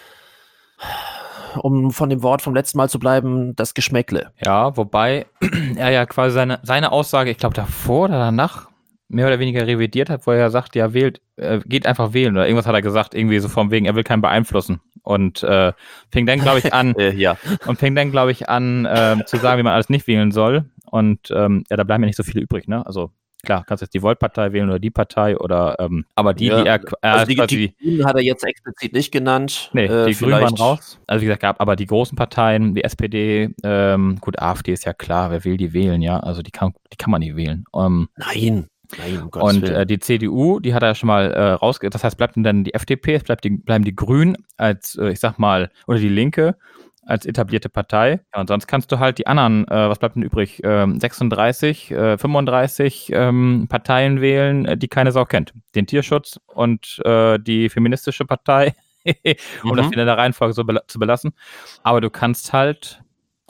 [1.60, 4.32] um von dem Wort vom letzten Mal zu bleiben, das Geschmäckle.
[4.42, 5.26] Ja, wobei
[5.76, 8.70] er ja quasi seine, seine Aussage, ich glaube davor oder danach,
[9.08, 12.46] mehr oder weniger revidiert hat, wo er sagt, ja, wählt, äh, geht einfach wählen oder
[12.46, 14.80] irgendwas hat er gesagt, irgendwie so vom wegen, er will keinen beeinflussen.
[15.02, 15.74] Und äh,
[16.10, 17.36] fing dann, glaube ich, an, äh, ja.
[17.66, 20.70] und fing dann, glaube ich, an äh, zu sagen, wie man alles nicht wählen soll.
[20.90, 22.86] Und ähm, ja, da bleiben ja nicht so viele übrig, ne?
[22.86, 23.10] Also
[23.42, 26.68] Klar, kannst jetzt die Volt-Partei wählen oder die Partei oder ähm, aber die, ja, die
[26.68, 29.70] er, er also die, quasi, die Grünen hat er jetzt explizit nicht genannt.
[29.72, 31.00] Nee, äh, die Grünen waren raus.
[31.06, 34.92] Also wie gesagt, gab aber die großen Parteien, die SPD, ähm, gut, AfD ist ja
[34.92, 36.20] klar, wer will die wählen, ja.
[36.20, 37.64] Also die kann, die kann man nicht wählen.
[37.74, 38.68] Ähm, Nein.
[38.98, 41.90] Nein, um und äh, die CDU, die hat er schon mal äh, rausge...
[41.90, 45.20] Das heißt, bleibt dann die FDP, es bleibt die, bleiben die Grünen als, äh, ich
[45.20, 46.56] sag mal, oder die Linke
[47.10, 48.20] als etablierte Partei.
[48.34, 51.90] Ja, und sonst kannst du halt die anderen, äh, was bleibt denn übrig, ähm, 36,
[51.90, 55.52] äh, 35 ähm, Parteien wählen, äh, die keine Sau kennt.
[55.74, 58.74] Den Tierschutz und äh, die feministische Partei,
[59.64, 59.76] um mhm.
[59.76, 61.32] das wieder in der Reihenfolge so be zu belassen.
[61.82, 63.02] Aber du kannst halt,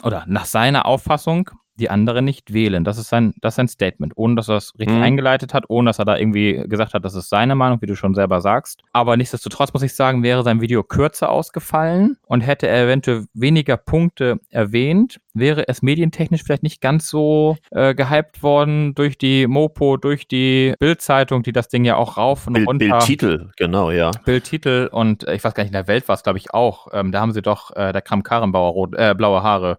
[0.03, 2.85] oder nach seiner Auffassung, die andere nicht wählen.
[2.85, 5.03] Das ist sein, das ist sein Statement, ohne dass er es richtig mhm.
[5.03, 7.97] eingeleitet hat, ohne dass er da irgendwie gesagt hat, das ist seine Meinung, wie du
[7.97, 8.83] schon selber sagst.
[8.93, 13.77] Aber nichtsdestotrotz muss ich sagen, wäre sein Video kürzer ausgefallen und hätte er eventuell weniger
[13.77, 19.97] Punkte erwähnt, wäre es medientechnisch vielleicht nicht ganz so äh, gehypt worden durch die Mopo,
[19.97, 22.87] durch die Bildzeitung, die das Ding ja auch rauf und Bild, runter.
[22.87, 24.11] Bildtitel, genau, ja.
[24.25, 26.89] Bildtitel und äh, ich weiß gar nicht, in der Welt war es, glaube ich, auch.
[26.93, 29.79] Ähm, da haben sie doch äh, der Kram Karrenbauer rot, äh, blaue Haare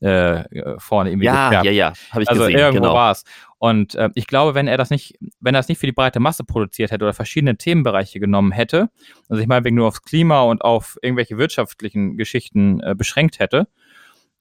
[0.00, 0.44] äh,
[0.78, 1.66] vorne irgendwie Ja, gefärbt.
[1.66, 2.58] ja, ja, habe ich also gesehen.
[2.58, 2.94] irgendwo genau.
[2.94, 3.24] war es.
[3.58, 6.20] Und äh, ich glaube, wenn er das nicht, wenn er das nicht für die breite
[6.20, 8.88] Masse produziert hätte oder verschiedene Themenbereiche genommen hätte,
[9.28, 13.66] also ich meine, nur aufs Klima und auf irgendwelche wirtschaftlichen Geschichten äh, beschränkt hätte,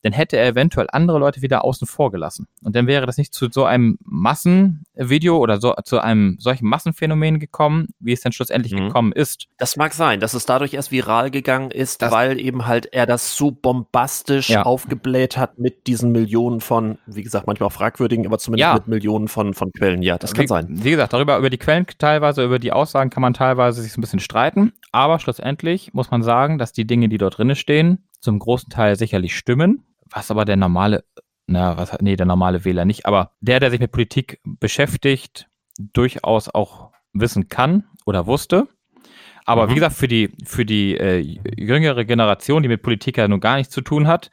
[0.03, 2.47] dann hätte er eventuell andere Leute wieder außen vor gelassen.
[2.63, 7.39] Und dann wäre das nicht zu so einem Massenvideo oder so, zu einem solchen Massenphänomen
[7.39, 8.87] gekommen, wie es dann schlussendlich mhm.
[8.87, 9.47] gekommen ist.
[9.57, 13.05] Das mag sein, dass es dadurch erst viral gegangen ist, das weil eben halt er
[13.05, 14.63] das so bombastisch ja.
[14.63, 18.73] aufgebläht hat mit diesen Millionen von, wie gesagt, manchmal auch fragwürdigen, aber zumindest ja.
[18.75, 20.01] mit Millionen von, von Quellen.
[20.01, 20.67] Ja, das kann wie, sein.
[20.69, 23.99] Wie gesagt, darüber, über die Quellen teilweise, über die Aussagen kann man teilweise sich so
[23.99, 24.73] ein bisschen streiten.
[24.91, 28.95] Aber schlussendlich muss man sagen, dass die Dinge, die dort drinnen stehen, zum großen Teil
[28.95, 31.03] sicherlich stimmen, was aber der normale,
[31.45, 36.49] na, was, nee, der normale Wähler nicht, aber der, der sich mit Politik beschäftigt, durchaus
[36.49, 38.67] auch wissen kann oder wusste.
[39.45, 39.69] Aber mhm.
[39.71, 41.19] wie gesagt, für die, für die äh,
[41.57, 44.29] jüngere Generation, die mit Politik ja nun gar nichts zu tun hat,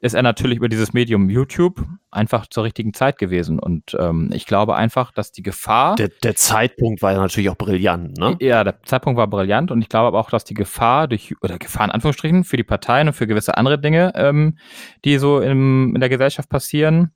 [0.00, 3.58] ist er natürlich über dieses Medium YouTube einfach zur richtigen Zeit gewesen.
[3.58, 5.96] Und ähm, ich glaube einfach, dass die Gefahr.
[5.96, 8.36] Der, der, Zeitpunkt war ja natürlich auch brillant, ne?
[8.40, 11.58] Ja, der Zeitpunkt war brillant und ich glaube aber auch, dass die Gefahr durch, oder
[11.58, 14.58] Gefahr in Anführungsstrichen, für die Parteien und für gewisse andere Dinge, ähm,
[15.04, 17.12] die so im, in der Gesellschaft passieren,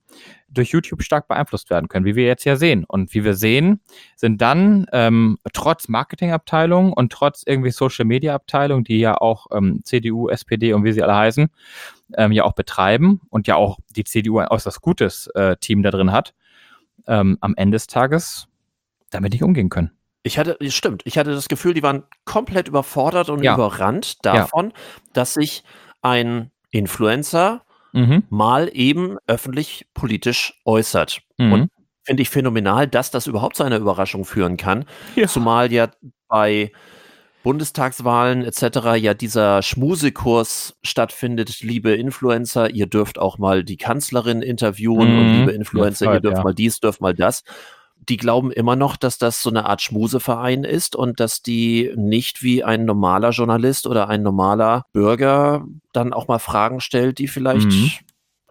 [0.51, 2.85] durch YouTube stark beeinflusst werden können, wie wir jetzt ja sehen.
[2.87, 3.81] Und wie wir sehen,
[4.15, 9.81] sind dann ähm, trotz Marketingabteilung und trotz irgendwie Social Media Abteilung, die ja auch ähm,
[9.83, 11.49] CDU, SPD und wie sie alle heißen,
[12.17, 15.91] ähm, ja auch betreiben und ja auch die CDU ein äußerst gutes äh, Team da
[15.91, 16.33] drin hat,
[17.07, 18.47] ähm, am Ende des Tages
[19.09, 19.91] damit nicht umgehen können.
[20.23, 23.55] Ich hatte, stimmt, ich hatte das Gefühl, die waren komplett überfordert und ja.
[23.55, 24.75] überrannt davon, ja.
[25.13, 25.63] dass sich
[26.01, 28.23] ein Influencer mhm.
[28.29, 31.21] mal eben öffentlich politisch äußert.
[31.37, 31.53] Mhm.
[31.53, 31.69] Und
[32.03, 34.85] finde ich phänomenal, dass das überhaupt zu einer Überraschung führen kann.
[35.15, 35.27] Ja.
[35.27, 35.89] Zumal ja
[36.27, 36.71] bei
[37.43, 38.95] Bundestagswahlen etc.
[38.97, 45.19] ja dieser Schmusekurs stattfindet, liebe Influencer, ihr dürft auch mal die Kanzlerin interviewen mhm.
[45.19, 46.43] und liebe Influencer, ja, ihr dürft ja.
[46.43, 47.43] mal dies, dürft mal das.
[48.09, 52.41] Die glauben immer noch, dass das so eine Art Schmuseverein ist und dass die nicht
[52.41, 57.67] wie ein normaler Journalist oder ein normaler Bürger dann auch mal Fragen stellt, die vielleicht
[57.67, 57.91] mhm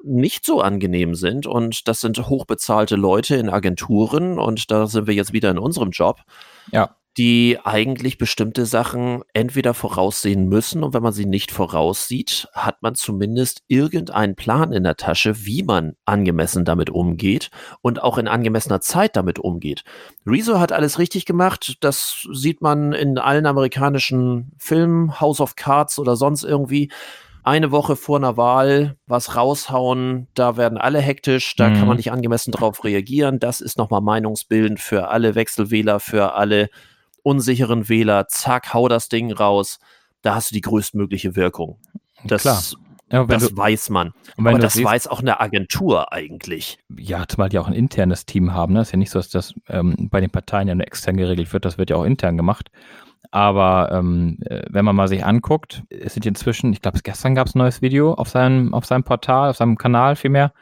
[0.03, 1.47] nicht so angenehm sind.
[1.47, 4.39] Und das sind hochbezahlte Leute in Agenturen.
[4.39, 6.21] Und da sind wir jetzt wieder in unserem Job.
[6.73, 12.83] Ja die eigentlich bestimmte Sachen entweder voraussehen müssen und wenn man sie nicht voraussieht, hat
[12.83, 17.51] man zumindest irgendeinen Plan in der Tasche, wie man angemessen damit umgeht
[17.83, 19.83] und auch in angemessener Zeit damit umgeht.
[20.25, 25.99] Rezo hat alles richtig gemacht, das sieht man in allen amerikanischen Filmen, House of Cards
[25.99, 26.91] oder sonst irgendwie
[27.43, 31.73] eine Woche vor einer Wahl was raushauen, da werden alle hektisch, da mhm.
[31.75, 31.97] kann man mhm.
[31.97, 33.39] nicht angemessen drauf reagieren.
[33.39, 36.69] Das ist nochmal meinungsbildend für alle Wechselwähler, für alle
[37.23, 39.79] unsicheren Wähler, zack, hau das Ding raus.
[40.23, 41.79] Da hast du die größtmögliche Wirkung.
[42.25, 42.63] Das, Klar.
[43.13, 44.13] Ja, das du, weiß man.
[44.37, 46.79] Aber das siehst, weiß auch eine Agentur eigentlich.
[46.97, 48.75] Ja, zumal die auch ein internes Team haben.
[48.75, 48.83] Ne?
[48.83, 51.65] Ist ja nicht so, dass das ähm, bei den Parteien ja nur extern geregelt wird.
[51.65, 52.71] Das wird ja auch intern gemacht.
[53.33, 57.49] Aber ähm, äh, wenn man mal sich anguckt, es sind inzwischen, ich glaube, gestern gab
[57.49, 60.53] es ein neues Video auf seinem, auf seinem Portal, auf seinem Kanal vielmehr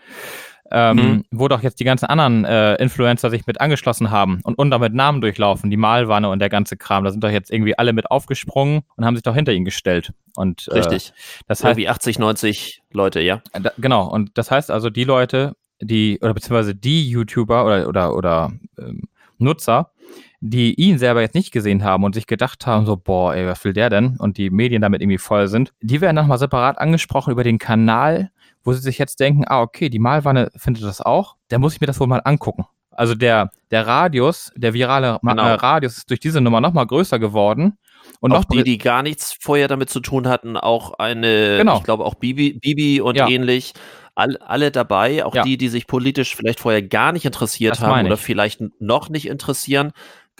[0.70, 1.24] ähm, mhm.
[1.30, 4.94] wo doch jetzt die ganzen anderen äh, Influencer sich mit angeschlossen haben und unter mit
[4.94, 7.04] Namen durchlaufen, die Malwanne und der ganze Kram.
[7.04, 10.12] Da sind doch jetzt irgendwie alle mit aufgesprungen und haben sich doch hinter ihn gestellt.
[10.36, 11.12] Und, äh, Richtig.
[11.46, 13.42] Das heißt, wie 80, 90 Leute, ja.
[13.52, 14.08] Äh, da, genau.
[14.08, 19.02] Und das heißt also, die Leute, die, oder beziehungsweise die YouTuber oder, oder, oder ähm,
[19.38, 19.92] Nutzer,
[20.40, 23.64] die ihn selber jetzt nicht gesehen haben und sich gedacht haben, so, boah, ey, was
[23.64, 24.16] will der denn?
[24.18, 28.30] Und die Medien damit irgendwie voll sind, die werden nochmal separat angesprochen über den Kanal
[28.64, 31.80] wo sie sich jetzt denken, ah, okay, die Malwanne findet das auch, dann muss ich
[31.80, 32.66] mir das wohl mal angucken.
[32.90, 35.42] Also der, der Radius, der virale genau.
[35.42, 37.78] äh, Radius ist durch diese Nummer nochmal größer geworden.
[38.20, 41.76] Und auch noch die, die gar nichts vorher damit zu tun hatten, auch eine, genau.
[41.76, 43.28] ich glaube auch Bibi, Bibi und ja.
[43.28, 43.74] ähnlich,
[44.16, 45.42] all, alle dabei, auch ja.
[45.42, 49.28] die, die sich politisch vielleicht vorher gar nicht interessiert das haben oder vielleicht noch nicht
[49.28, 49.92] interessieren,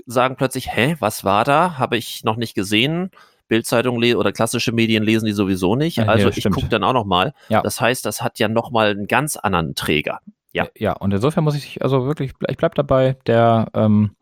[0.06, 1.78] sagen plötzlich, hä, was war da?
[1.78, 3.10] Habe ich noch nicht gesehen.
[3.48, 5.96] Bildzeitung oder klassische Medien lesen die sowieso nicht.
[5.96, 7.32] Ja, also ich gucke dann auch noch mal.
[7.48, 7.62] Ja.
[7.62, 10.20] Das heißt, das hat ja noch mal einen ganz anderen Träger.
[10.52, 10.66] Ja.
[10.76, 14.12] Ja, und insofern muss ich also wirklich, ich bleib dabei, der, ähm,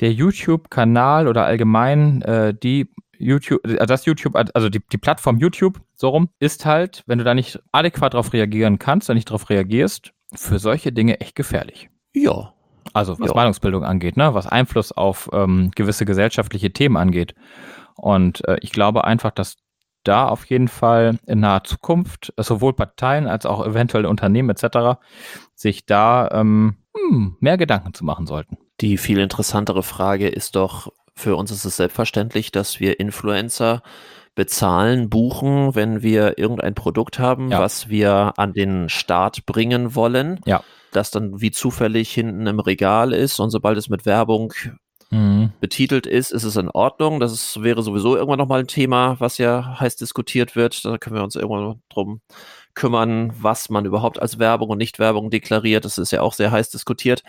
[0.00, 5.80] der YouTube-Kanal oder allgemein äh, die YouTube, also das YouTube, also die, die Plattform YouTube,
[5.94, 9.48] so rum, ist halt, wenn du da nicht adäquat darauf reagieren kannst, wenn nicht darauf
[9.48, 11.88] reagierst, für solche Dinge echt gefährlich.
[12.12, 12.52] Ja.
[12.92, 13.34] Also was Ja.
[13.34, 14.34] Meinungsbildung angeht, ne?
[14.34, 17.34] was Einfluss auf ähm, gewisse gesellschaftliche Themen angeht.
[17.96, 19.56] Und äh, ich glaube einfach, dass
[20.04, 25.00] da auf jeden Fall in naher Zukunft äh, sowohl Parteien als auch eventuell Unternehmen etc.
[25.54, 28.56] sich da ähm, hm, mehr Gedanken zu machen sollten.
[28.80, 33.82] Die viel interessantere Frage ist doch, für uns ist es selbstverständlich, dass wir Influencer
[34.34, 37.58] bezahlen, buchen, wenn wir irgendein Produkt haben, Ja.
[37.60, 40.40] was wir an den Start bringen wollen.
[40.44, 40.62] Ja.
[40.92, 44.52] Das dann wie zufällig hinten im Regal ist und sobald es mit Werbung
[45.10, 45.52] Mhm.
[45.60, 47.20] betitelt ist, ist es in Ordnung.
[47.20, 50.84] Das ist, wäre sowieso irgendwann nochmal ein Thema, was ja heiß diskutiert wird.
[50.84, 52.20] Da können wir uns irgendwann drum
[52.74, 55.84] kümmern, was man überhaupt als Werbung und Nicht-Werbung deklariert.
[55.84, 57.22] Das ist ja auch sehr heiß diskutiert.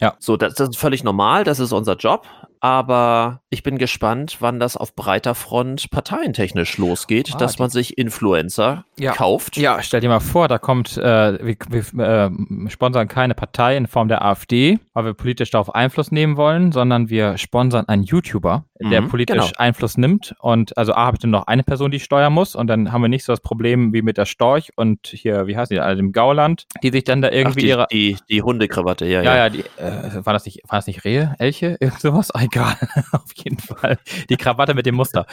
[0.00, 0.16] Ja.
[0.18, 2.26] So, das, das ist völlig normal, das ist unser Job.
[2.60, 7.98] Aber ich bin gespannt, wann das auf breiter Front parteientechnisch losgeht, Ah, dass man sich
[7.98, 9.12] Influencer Ja.
[9.12, 9.56] kauft.
[9.56, 11.56] Ja, stell dir mal vor, da kommt, äh, wir,
[11.92, 12.30] wir
[12.66, 16.72] äh, sponsern keine Partei in Form der AfD, weil wir politisch darauf Einfluss nehmen wollen,
[16.72, 19.58] sondern wir sponsern einen YouTuber, der Mhm, politisch genau.
[19.58, 20.34] Einfluss nimmt.
[20.40, 23.02] Und also A, habe ich dann noch eine Person, die steuern muss und dann haben
[23.02, 26.12] wir nicht so das Problem wie mit der Storch und hier, wie heißt die, dem
[26.12, 29.36] Gauland, die sich dann da Ach, irgendwie die, ihre die, die Hundekrawatte, ja, ja, ja.
[29.44, 32.30] ja, die, äh, war das nicht, war das nicht Rehe, Elche, irgend sowas?
[32.50, 32.76] Egal,
[33.12, 33.98] auf jeden Fall.
[34.28, 35.26] Die Krawatte mit dem Muster.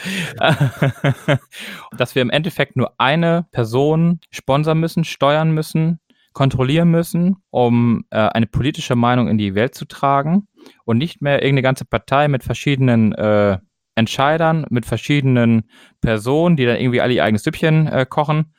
[1.96, 6.00] Dass wir im Endeffekt nur eine Person sponsern müssen, steuern müssen,
[6.32, 10.48] kontrollieren müssen, um äh, eine politische Meinung in die Welt zu tragen
[10.84, 13.58] und nicht mehr irgendeine ganze Partei mit verschiedenen äh,
[13.94, 15.70] Entscheidern, mit verschiedenen
[16.02, 18.52] Personen, die dann irgendwie alle ihr eigenes Süppchen äh, kochen.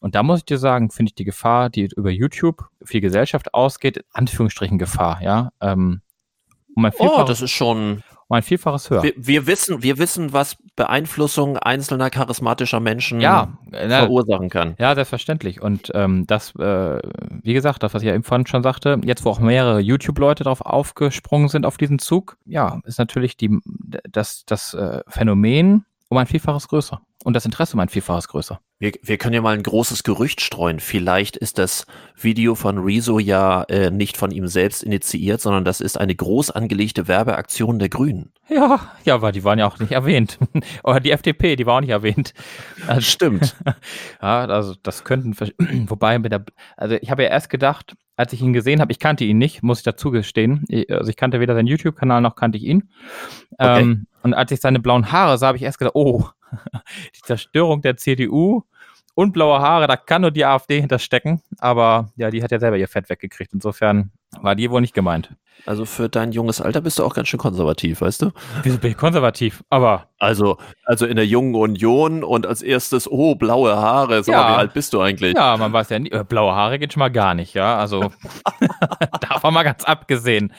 [0.00, 3.00] Und da muss ich dir sagen, finde ich die Gefahr, die über YouTube für die
[3.00, 5.50] Gesellschaft ausgeht, in Anführungsstrichen Gefahr, ja.
[5.60, 6.02] Ähm,
[6.74, 8.02] um ein Oh, Vielfaches, das ist schon.
[8.28, 9.02] um ein Vielfaches höher.
[9.02, 14.74] Wir, wir wissen, wir wissen, was Beeinflussung einzelner charismatischer Menschen ja, äh, na, verursachen kann.
[14.78, 15.60] ja, selbstverständlich.
[15.62, 16.98] Und ähm, das, äh,
[17.42, 20.42] wie gesagt, das, was ich ja eben vorhin schon sagte, jetzt wo auch mehrere YouTube-Leute
[20.44, 23.58] darauf aufgesprungen sind auf diesen Zug, ja, ist natürlich die,
[24.10, 25.84] das, das äh, Phänomen
[26.14, 27.00] um ein Vielfaches größer.
[27.24, 28.60] Und das Interesse um ein Vielfaches größer.
[28.78, 30.78] Wir, wir können ja mal ein großes Gerücht streuen.
[30.78, 35.80] Vielleicht ist das Video von Rezo ja äh, nicht von ihm selbst initiiert, sondern das
[35.80, 38.32] ist eine groß angelegte Werbeaktion der Grünen.
[38.48, 40.38] Ja, ja, aber die waren ja auch nicht erwähnt.
[40.84, 42.34] Oder die FDP, die war auch nicht erwähnt.
[42.86, 43.56] Also, Stimmt.
[44.22, 45.34] Ja, also das könnten,
[45.88, 46.44] wobei mit der,
[46.76, 49.62] also ich habe ja erst gedacht, als ich ihn gesehen habe, ich kannte ihn nicht,
[49.62, 50.64] muss ich dazu gestehen.
[50.68, 52.88] Ich- Also ich kannte weder seinen YouTube-Kanal noch kannte ich ihn.
[53.58, 53.82] Okay.
[53.82, 56.24] Ähm, und als ich seine blauen Haare sah, habe ich erst gedacht, oh,
[57.16, 58.62] die Zerstörung der CDU
[59.14, 61.40] und blaue Haare, da kann nur die AfD hinterstecken.
[61.58, 63.52] Aber ja, die hat ja selber ihr Fett weggekriegt.
[63.52, 64.10] Insofern
[64.42, 65.30] war die wohl nicht gemeint.
[65.66, 68.30] Also für dein junges Alter bist du auch ganz schön konservativ, weißt du?
[68.64, 69.64] Wieso bin ich konservativ?
[69.70, 74.22] Aber Also, also in der jungen Union und als erstes, oh, blaue Haare.
[74.24, 74.42] Sag Ja.
[74.42, 75.34] mal, wie alt bist du eigentlich?
[75.34, 76.10] Ja, man weiß ja nie.
[76.10, 77.78] äh, Blaue Haare geht schon mal gar nicht, ja.
[77.78, 78.10] Also
[79.30, 80.52] davon mal ganz abgesehen.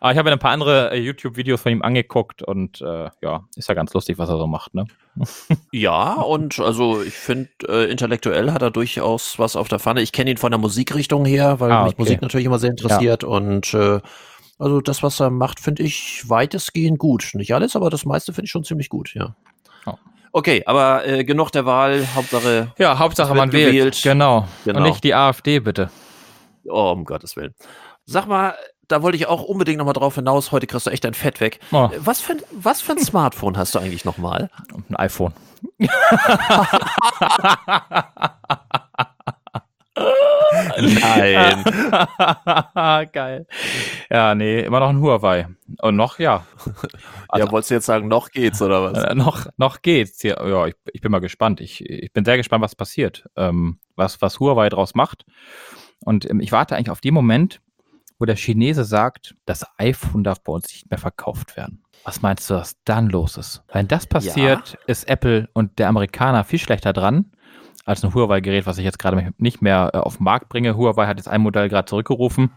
[0.00, 3.44] Aber ich habe mir ein paar andere äh, YouTube-Videos von ihm angeguckt und äh, ja,
[3.56, 4.84] ist ja ganz lustig, was er so macht, ne?
[5.72, 10.02] Ja, und also ich finde, äh, intellektuell hat er durchaus was auf der Pfanne.
[10.02, 12.02] Ich kenne ihn von der Musikrichtung her, weil Ah, mich okay.
[12.02, 13.19] Musik natürlich immer sehr interessiert.
[13.24, 14.00] Und äh,
[14.58, 17.30] also das, was er macht, finde ich weitestgehend gut.
[17.34, 19.34] Nicht alles, aber das meiste finde ich schon ziemlich gut, ja.
[19.86, 19.94] Oh.
[20.32, 23.72] Okay, aber äh, genug der Wahl, Hauptsache, Ja, Hauptsache man wählt.
[23.72, 24.00] gewählt.
[24.02, 24.46] Genau.
[24.64, 24.78] Genau.
[24.78, 25.90] Und nicht die AfD, bitte.
[26.68, 27.54] oh, um Gottes Willen.
[28.06, 28.54] Sag mal,
[28.88, 31.60] da wollte ich auch unbedingt nochmal drauf hinaus, heute kriegst du echt dein Fett weg.
[31.72, 34.50] Oh, Was für, ein- was für ein Smartphone hast du eigentlich nochmal?
[34.90, 35.32] ein iPhone.
[40.82, 41.64] Nein.
[43.12, 43.46] Geil.
[44.10, 45.48] Ja, nee, immer noch ein Huawei.
[45.80, 46.46] Und noch, ja.
[47.28, 49.04] Also- ja, wolltest du jetzt sagen, noch geht's oder was?
[49.04, 50.22] Äh, noch, noch geht's.
[50.22, 51.60] Ja, ja ich, ich bin mal gespannt.
[51.60, 53.28] Ich, ich bin sehr gespannt, was passiert.
[53.36, 55.24] Ähm, was, was Huawei draus macht.
[56.04, 57.60] Und ähm, ich warte eigentlich auf den Moment,
[58.18, 61.82] wo der Chinese sagt, das iPhone darf bei uns nicht mehr verkauft werden.
[62.04, 63.62] Was meinst du, was dann los ist?
[63.72, 67.32] Wenn das passiert, ist Apple und der Amerikaner viel schlechter dran
[67.84, 70.76] als ein Huawei-Gerät, was ich jetzt gerade nicht mehr äh, auf den Markt bringe.
[70.76, 72.50] Huawei hat jetzt ein Modell gerade zurückgerufen,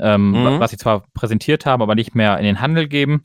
[0.00, 0.44] ähm, Mhm.
[0.44, 3.24] wa- was sie zwar präsentiert haben, aber nicht mehr in den Handel geben.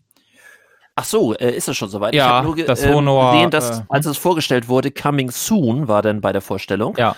[0.95, 2.13] Ach so, äh, ist es schon soweit?
[2.13, 5.31] Ja, ich habe nur das ähm, Honor, gesehen, dass, äh, als es vorgestellt wurde, Coming
[5.31, 6.95] Soon war dann bei der Vorstellung.
[6.97, 7.15] Ja.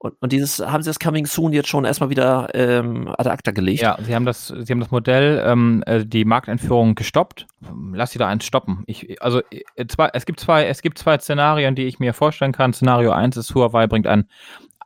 [0.00, 3.50] Und, und dieses, haben sie das Coming Soon jetzt schon erstmal wieder ähm, ad acta
[3.50, 3.82] gelegt?
[3.82, 7.46] Ja, sie haben das, sie haben das Modell, ähm, äh, die Markteinführung gestoppt.
[7.92, 8.84] Lass sie da eins stoppen.
[8.86, 12.52] Ich, also äh, zwei, es gibt zwei, es gibt zwei Szenarien, die ich mir vorstellen
[12.52, 12.72] kann.
[12.72, 14.28] Szenario 1 ist, Huawei bringt ein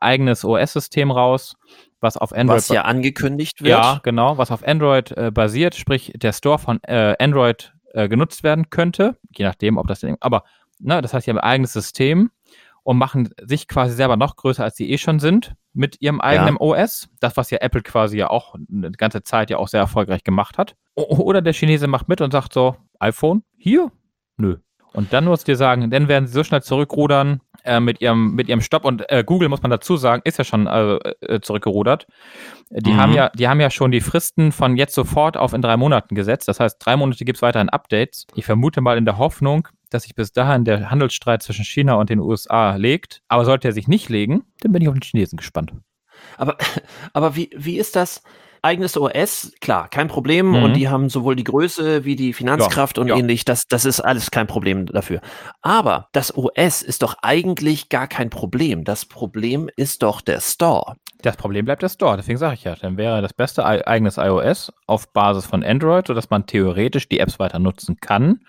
[0.01, 1.55] eigenes OS-System raus,
[1.99, 3.69] was auf Android Was ja angekündigt wird.
[3.69, 8.43] ja, genau, was auf Android äh, basiert, sprich der Store von äh, Android äh, genutzt
[8.43, 10.43] werden könnte, je nachdem, ob das denn, aber
[10.79, 12.31] ne, das heißt, sie haben ein eigenes System
[12.83, 16.55] und machen sich quasi selber noch größer, als sie eh schon sind mit ihrem eigenen
[16.55, 16.61] ja.
[16.61, 17.09] OS.
[17.19, 20.57] Das, was ja Apple quasi ja auch eine ganze Zeit ja auch sehr erfolgreich gemacht
[20.57, 20.75] hat.
[20.95, 23.91] Oder der Chinese macht mit und sagt so, iPhone, hier?
[24.37, 24.57] Nö.
[24.93, 28.35] Und dann muss ich dir sagen, dann werden sie so schnell zurückrudern äh, mit, ihrem,
[28.35, 28.85] mit ihrem Stopp.
[28.85, 32.05] Und äh, Google, muss man dazu sagen, ist ja schon äh, äh, zurückgerudert.
[32.69, 32.97] Die, mhm.
[32.97, 36.13] haben ja, die haben ja schon die Fristen von jetzt sofort auf in drei Monaten
[36.13, 36.47] gesetzt.
[36.47, 38.27] Das heißt, drei Monate gibt es weiterhin Updates.
[38.35, 42.09] Ich vermute mal in der Hoffnung, dass sich bis dahin der Handelsstreit zwischen China und
[42.09, 43.21] den USA legt.
[43.27, 45.73] Aber sollte er sich nicht legen, dann bin ich auf den Chinesen gespannt.
[46.37, 46.57] Aber,
[47.13, 48.21] aber wie, wie ist das?
[48.63, 50.49] eigenes OS, klar, kein Problem.
[50.49, 50.63] Mhm.
[50.63, 53.17] Und die haben sowohl die Größe wie die Finanzkraft ja, und ja.
[53.17, 53.45] ähnlich.
[53.45, 55.21] Das, das ist alles kein Problem dafür.
[55.61, 58.85] Aber das OS ist doch eigentlich gar kein Problem.
[58.85, 60.95] Das Problem ist doch der Store.
[61.21, 64.73] Das Problem bleibt der Store, deswegen sage ich ja, dann wäre das beste eigenes iOS
[64.87, 68.41] auf Basis von Android, sodass man theoretisch die Apps weiter nutzen kann.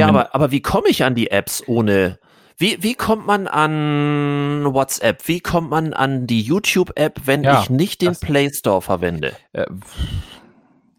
[0.00, 2.18] Ja, aber, aber wie komme ich an die Apps ohne
[2.56, 5.26] wie, wie kommt man an WhatsApp?
[5.26, 9.32] Wie kommt man an die YouTube-App, wenn ja, ich nicht den Play Store verwende?
[9.52, 9.66] Äh,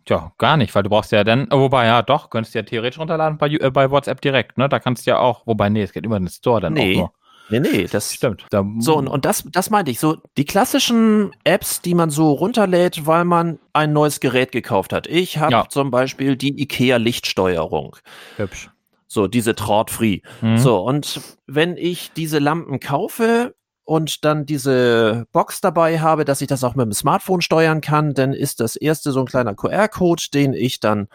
[0.08, 2.64] ja, gar nicht, weil du brauchst ja dann, oh, wobei, ja, doch, könntest du ja
[2.64, 4.68] theoretisch runterladen bei, äh, bei WhatsApp direkt, ne?
[4.68, 6.96] Da kannst du ja auch, wobei, nee, es geht immer in den Store dann nee.
[6.96, 7.12] auch nur.
[7.50, 8.44] Nee, nee, das stimmt.
[8.50, 10.00] Da, so, und, und das, das meinte ich.
[10.00, 15.06] So, die klassischen Apps, die man so runterlädt, weil man ein neues Gerät gekauft hat.
[15.06, 15.66] Ich habe ja.
[15.70, 17.98] zum Beispiel die IKEA Lichtsteuerung.
[18.38, 18.72] Hübsch.
[19.15, 20.19] So, diese Traut-Free.
[20.41, 20.58] Mhm.
[20.58, 26.49] So, und wenn ich diese Lampen kaufe und dann diese Box dabei habe, dass ich
[26.49, 30.23] das auch mit dem Smartphone steuern kann, dann ist das erste so ein kleiner QR-Code,
[30.34, 31.08] den ich dann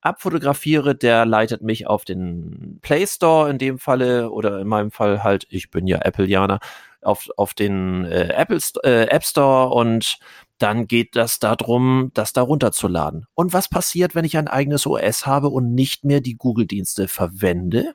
[0.00, 5.22] abfotografiere, der leitet mich auf den Play Store in dem Falle oder in meinem Fall
[5.22, 6.58] halt, ich bin ja Appleianer,
[7.02, 10.18] auf, auf den äh, Apple äh, App Store und
[10.58, 13.26] dann geht das darum, das da runterzuladen.
[13.34, 17.94] Und was passiert, wenn ich ein eigenes OS habe und nicht mehr die Google-Dienste verwende?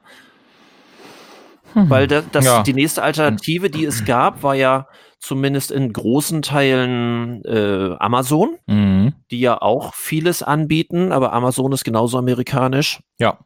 [1.73, 1.89] Hm.
[1.89, 2.63] Weil das, das ja.
[2.63, 4.87] die nächste Alternative, die es gab, war ja
[5.19, 9.13] zumindest in großen Teilen äh, Amazon, mhm.
[9.31, 13.01] die ja auch vieles anbieten, aber Amazon ist genauso amerikanisch.
[13.19, 13.37] Ja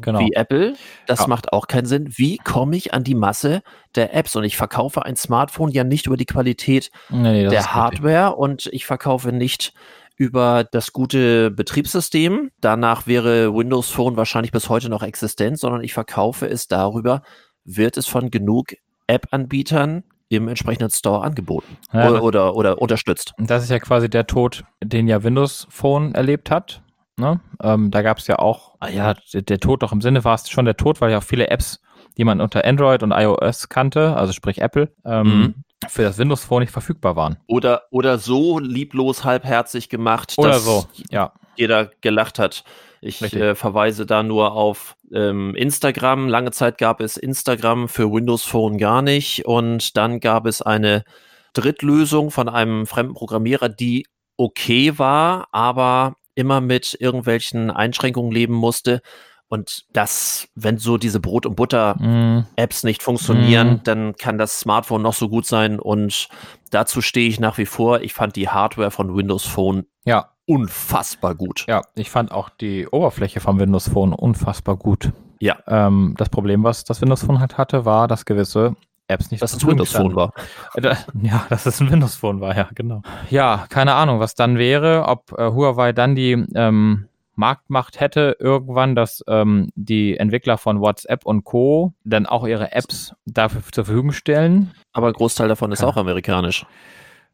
[0.00, 0.20] genau.
[0.20, 0.74] wie Apple.
[1.06, 1.26] Das ja.
[1.26, 2.08] macht auch keinen Sinn.
[2.16, 3.62] Wie komme ich an die Masse
[3.94, 4.36] der Apps?
[4.36, 8.38] Und ich verkaufe ein Smartphone ja nicht über die Qualität nee, der Hardware richtig.
[8.38, 9.72] und ich verkaufe nicht
[10.16, 12.50] über das gute Betriebssystem.
[12.60, 17.22] Danach wäre Windows Phone wahrscheinlich bis heute noch existent, sondern ich verkaufe es darüber,
[17.64, 18.74] wird es von genug
[19.06, 23.32] App-Anbietern im entsprechenden Store angeboten ja, oder, oder, oder unterstützt.
[23.38, 26.82] Das ist ja quasi der Tod, den ja Windows Phone erlebt hat.
[27.18, 27.40] Ne?
[27.62, 30.34] Ähm, da gab es ja auch, ah ja, der, der, Tod doch im Sinne war
[30.34, 31.80] es schon der Tod, weil ja auch viele Apps,
[32.18, 35.54] die man unter Android und iOS kannte, also sprich Apple, ähm, mhm.
[35.88, 37.38] für das Windows Phone nicht verfügbar waren.
[37.46, 40.86] Oder, oder so lieblos halbherzig gemacht, oder dass so.
[41.10, 41.32] ja.
[41.56, 42.64] jeder gelacht hat.
[43.00, 46.28] Ich äh, verweise da nur auf ähm, Instagram.
[46.28, 49.46] Lange Zeit gab es Instagram für Windows Phone gar nicht.
[49.46, 51.04] Und dann gab es eine
[51.52, 59.02] Drittlösung von einem fremden Programmierer, die okay war, aber immer mit irgendwelchen Einschränkungen leben musste.
[59.48, 62.86] Und das, wenn so diese Brot- und Butter-Apps mm.
[62.86, 63.80] nicht funktionieren, mm.
[63.84, 65.78] dann kann das Smartphone noch so gut sein.
[65.78, 66.28] Und
[66.70, 68.00] dazu stehe ich nach wie vor.
[68.00, 70.30] Ich fand die Hardware von Windows Phone ja.
[70.46, 71.64] unfassbar gut.
[71.68, 75.12] Ja, ich fand auch die Oberfläche von Windows Phone unfassbar gut.
[75.38, 75.58] Ja.
[75.68, 78.74] Ähm, das Problem, was das Windows Phone halt hatte, war, dass gewisse
[79.08, 80.32] Apps nicht Dass es ein Windows Phone war.
[81.22, 83.02] Ja, dass es ein Windows Phone war, ja, genau.
[83.30, 88.94] Ja, keine Ahnung, was dann wäre, ob äh, Huawei dann die ähm, Marktmacht hätte irgendwann,
[88.94, 91.92] dass ähm, die Entwickler von WhatsApp und Co.
[92.04, 94.72] dann auch ihre Apps dafür zur Verfügung stellen.
[94.92, 95.88] Aber ein Großteil davon ist ja.
[95.88, 96.66] auch amerikanisch.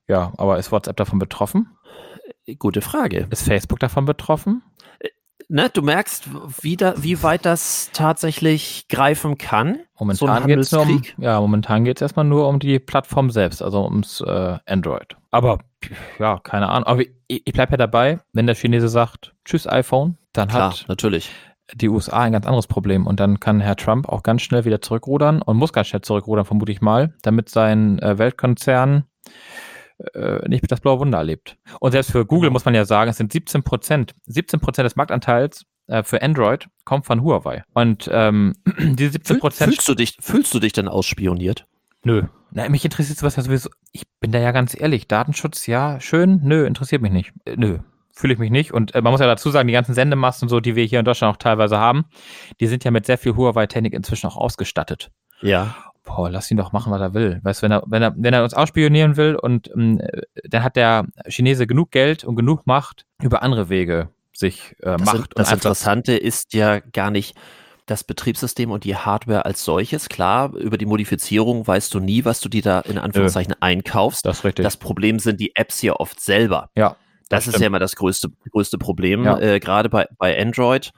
[0.09, 1.71] Ja, aber ist WhatsApp davon betroffen?
[2.59, 3.29] Gute Frage.
[3.31, 4.63] Ist Facebook davon betroffen?
[5.53, 6.29] Ne, du merkst,
[6.61, 9.81] wie, da, wie weit das tatsächlich greifen kann.
[9.99, 14.21] Momentan so geht es um, ja, momentan erstmal nur um die Plattform selbst, also ums
[14.23, 15.17] äh, Android.
[15.31, 15.59] Aber
[16.19, 16.87] ja, keine Ahnung.
[16.89, 20.87] Aber ich, ich bleibe ja dabei, wenn der Chinese sagt, tschüss iPhone, dann Klar, hat
[20.89, 21.31] natürlich.
[21.75, 23.07] die USA ein ganz anderes Problem.
[23.07, 26.47] Und dann kann Herr Trump auch ganz schnell wieder zurückrudern und muss ganz schnell zurückrudern,
[26.47, 29.05] vermute ich mal, damit sein äh, Weltkonzern
[30.15, 31.57] äh, nicht das blaue Wunder erlebt.
[31.81, 32.55] Und selbst für Google genau.
[32.55, 34.15] muss man ja sagen, es sind 17 Prozent.
[34.27, 37.65] 17 Prozent des Marktanteils äh, für Android kommt von Huawei.
[37.75, 39.73] Und ähm, diese 17 Prozent.
[39.73, 41.67] Fühlst du dich, fühlst du dich denn ausspioniert?
[42.05, 42.25] Nö.
[42.51, 43.71] Na, mich interessiert sowas ja sowieso.
[43.93, 45.09] Ich bin da ja ganz ehrlich.
[45.09, 46.41] Datenschutz, ja, schön.
[46.43, 47.33] Nö, interessiert mich nicht.
[47.45, 47.79] Äh, nö,
[48.15, 48.73] fühle ich mich nicht.
[48.73, 51.05] Und äh, man muss ja dazu sagen, die ganzen Sendemasten so, die wir hier in
[51.05, 52.05] Deutschland auch teilweise haben,
[52.61, 55.11] die sind ja mit sehr viel Huawei-Technik inzwischen auch ausgestattet.
[55.41, 55.75] Ja
[56.05, 57.41] boah, lass ihn doch machen, was er will.
[57.43, 60.01] Weißt wenn er, wenn er, wenn er uns ausspionieren will und ähm,
[60.45, 65.03] dann hat der Chinese genug Geld und genug Macht über andere Wege sich äh, das
[65.03, 65.31] macht.
[65.37, 67.37] das Interessante ist ja gar nicht,
[67.87, 70.09] das Betriebssystem und die Hardware als solches.
[70.09, 74.25] Klar, über die Modifizierung weißt du nie, was du dir da in Anführungszeichen äh, einkaufst.
[74.25, 74.63] Das ist richtig.
[74.63, 76.71] Das Problem sind die Apps hier oft selber.
[76.77, 76.97] Ja.
[77.29, 79.39] Das, das ist ja immer das größte, größte Problem, ja.
[79.41, 80.93] äh, gerade bei, bei Android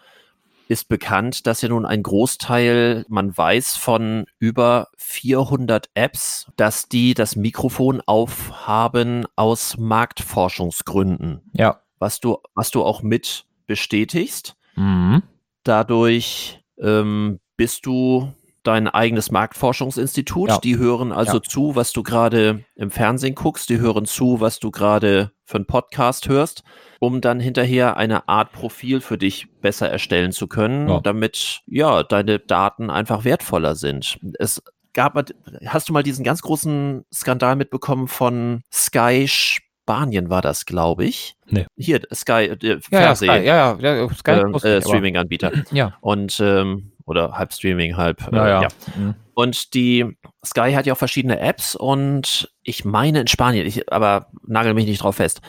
[0.69, 7.15] ist bekannt, dass ja nun ein Großteil, man weiß von über 400 Apps, dass die
[7.15, 11.43] das Mikrofon aufhaben aus Marktforschungsgründen.
[11.53, 11.81] Ja.
[11.99, 14.57] Was du, was du auch mit bestätigst.
[14.77, 15.23] Mhm.
[15.62, 18.33] Dadurch ähm, bist du
[18.65, 20.49] dein eigenes Marktforschungsinstitut.
[20.49, 20.59] Ja.
[20.59, 21.43] Die hören also ja.
[21.43, 23.69] zu, was du gerade im Fernsehen guckst.
[23.71, 26.65] Die hören zu, was du gerade für einen Podcast hörst,
[26.99, 31.01] um dann hinterher eine Art Profil für dich besser erstellen zu können, ja.
[31.01, 34.19] damit ja deine Daten einfach wertvoller sind.
[34.39, 34.62] Es
[34.95, 35.23] gab,
[35.67, 41.35] hast du mal diesen ganz großen Skandal mitbekommen von Sky Spanien war das, glaube ich.
[41.47, 41.67] Nee.
[41.77, 45.53] Hier, Sky, äh, Fernseh, ja, ja, ja, ja, Sky äh, Streaming-Anbieter.
[45.73, 45.99] Ja.
[46.01, 48.27] Und ähm, oder halb Streaming, halb.
[48.33, 48.63] Äh, ja, ja.
[48.63, 48.69] ja.
[48.97, 49.15] Mhm.
[49.35, 54.29] Und die Sky hat ja auch verschiedene Apps und ich meine in Spanien, ich, aber
[54.47, 55.41] nagel mich nicht drauf fest.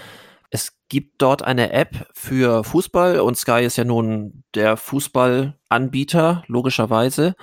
[0.50, 7.36] Es gibt dort eine App für Fußball und Sky ist ja nun der Fußballanbieter, logischerweise.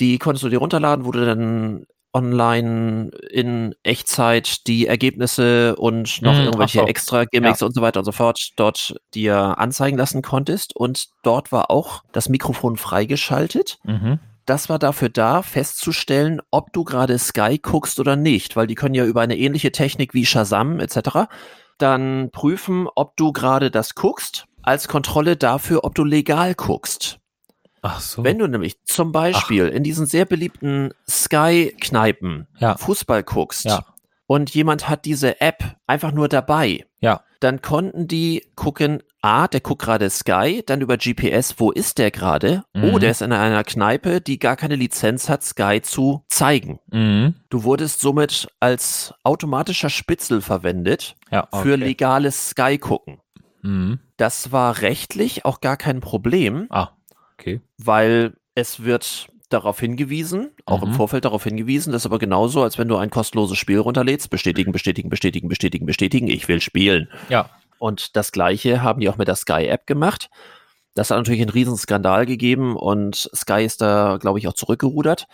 [0.00, 6.34] Die konntest du dir runterladen, wo du dann online in Echtzeit die Ergebnisse und noch
[6.34, 6.86] mm, irgendwelche so.
[6.86, 7.66] extra Gimmicks ja.
[7.66, 10.74] und so weiter und so fort dort dir anzeigen lassen konntest.
[10.76, 13.78] Und dort war auch das Mikrofon freigeschaltet.
[13.82, 14.20] Mhm.
[14.46, 18.94] Das war dafür da, festzustellen, ob du gerade Sky guckst oder nicht, weil die können
[18.94, 21.28] ja über eine ähnliche Technik wie Shazam etc.
[21.78, 27.18] dann prüfen, ob du gerade das guckst, als Kontrolle dafür, ob du legal guckst.
[27.86, 28.24] Ach so.
[28.24, 29.76] Wenn du nämlich zum Beispiel Ach.
[29.76, 32.78] in diesen sehr beliebten Sky-Kneipen ja.
[32.78, 33.84] Fußball guckst ja.
[34.26, 37.20] und jemand hat diese App einfach nur dabei, ja.
[37.40, 42.10] dann konnten die gucken, ah, der guckt gerade Sky, dann über GPS, wo ist der
[42.10, 42.64] gerade?
[42.74, 42.94] Oh, mhm.
[42.94, 46.80] Oh, der ist in einer Kneipe, die gar keine Lizenz hat, Sky zu zeigen.
[46.90, 47.34] Mhm.
[47.50, 51.62] Du wurdest somit als automatischer Spitzel verwendet ja, okay.
[51.62, 53.20] für legales Sky-Gucken.
[53.60, 53.98] Mhm.
[54.16, 56.66] Das war rechtlich auch gar kein Problem.
[56.70, 56.92] Ah.
[57.38, 57.60] Okay.
[57.78, 60.88] Weil es wird darauf hingewiesen, auch mhm.
[60.88, 64.30] im Vorfeld darauf hingewiesen, das ist aber genauso, als wenn du ein kostenloses Spiel runterlädst,
[64.30, 67.08] bestätigen, bestätigen, bestätigen, bestätigen, bestätigen, ich will spielen.
[67.28, 67.50] Ja.
[67.78, 70.30] Und das gleiche haben die auch mit der Sky-App gemacht.
[70.94, 75.26] Das hat natürlich einen riesen Skandal gegeben und Sky ist da, glaube ich, auch zurückgerudert,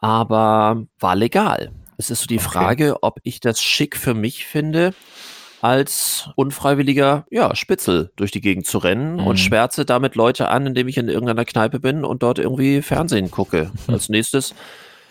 [0.00, 1.72] aber war legal.
[1.96, 2.48] Es ist so die okay.
[2.48, 4.94] Frage, ob ich das schick für mich finde,
[5.60, 9.26] als unfreiwilliger ja, Spitzel durch die Gegend zu rennen mhm.
[9.26, 13.30] und schwärze damit Leute an, indem ich in irgendeiner Kneipe bin und dort irgendwie Fernsehen
[13.30, 13.70] gucke.
[13.86, 13.94] Mhm.
[13.94, 14.54] Als nächstes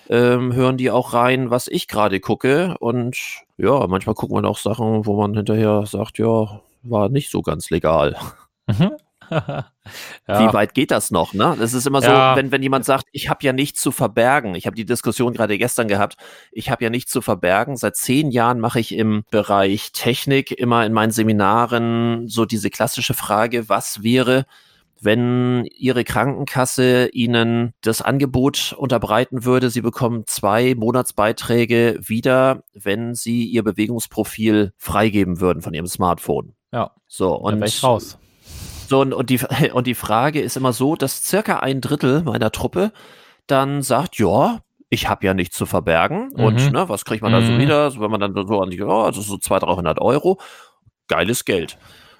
[0.09, 2.75] ähm, hören die auch rein, was ich gerade gucke.
[2.79, 3.17] Und
[3.57, 7.69] ja, manchmal guckt man auch Sachen, wo man hinterher sagt, ja, war nicht so ganz
[7.69, 8.15] legal.
[8.67, 8.91] Mhm.
[9.30, 9.65] Ja.
[10.28, 11.34] Wie weit geht das noch?
[11.34, 11.55] Ne?
[11.59, 12.36] Das ist immer so, ja.
[12.36, 14.55] wenn, wenn jemand sagt, ich habe ja nichts zu verbergen.
[14.55, 16.15] Ich habe die Diskussion gerade gestern gehabt.
[16.51, 17.78] Ich habe ja nichts zu verbergen.
[17.78, 23.13] Seit zehn Jahren mache ich im Bereich Technik immer in meinen Seminaren so diese klassische
[23.13, 24.45] Frage, was wäre,
[25.01, 33.45] wenn Ihre Krankenkasse Ihnen das Angebot unterbreiten würde, Sie bekommen zwei Monatsbeiträge wieder, wenn Sie
[33.45, 36.55] Ihr Bewegungsprofil freigeben würden von Ihrem Smartphone.
[36.71, 36.91] Ja.
[37.07, 37.63] So, und.
[37.63, 38.17] ich raus.
[38.88, 39.39] So, und, und, die,
[39.73, 42.91] und die Frage ist immer so, dass circa ein Drittel meiner Truppe
[43.45, 44.59] dann sagt, ja,
[44.89, 46.31] ich habe ja nichts zu verbergen.
[46.35, 46.43] Mhm.
[46.43, 47.59] Und ne, was kriegt man da so mhm.
[47.59, 47.99] wieder?
[47.99, 50.39] wenn man dann so an die, oh, also so 200, 300 Euro.
[51.07, 51.77] Geiles Geld.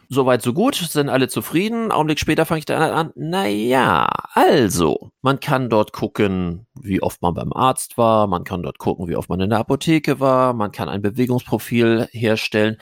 [0.10, 1.92] Soweit, so gut, sind alle zufrieden.
[1.92, 7.34] Augenblick später fange ich dann an, naja, also, man kann dort gucken, wie oft man
[7.34, 10.72] beim Arzt war, man kann dort gucken, wie oft man in der Apotheke war, man
[10.72, 12.78] kann ein Bewegungsprofil herstellen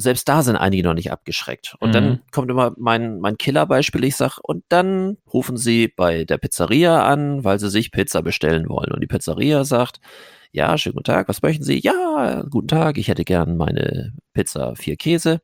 [0.00, 1.76] selbst da sind einige noch nicht abgeschreckt.
[1.80, 1.92] Und mhm.
[1.92, 7.04] dann kommt immer mein, mein Killerbeispiel, ich sag, und dann rufen sie bei der Pizzeria
[7.04, 8.92] an, weil sie sich Pizza bestellen wollen.
[8.92, 10.00] Und die Pizzeria sagt,
[10.52, 11.78] ja, schönen guten Tag, was möchten Sie?
[11.78, 15.40] Ja, guten Tag, ich hätte gern meine Pizza vier Käse.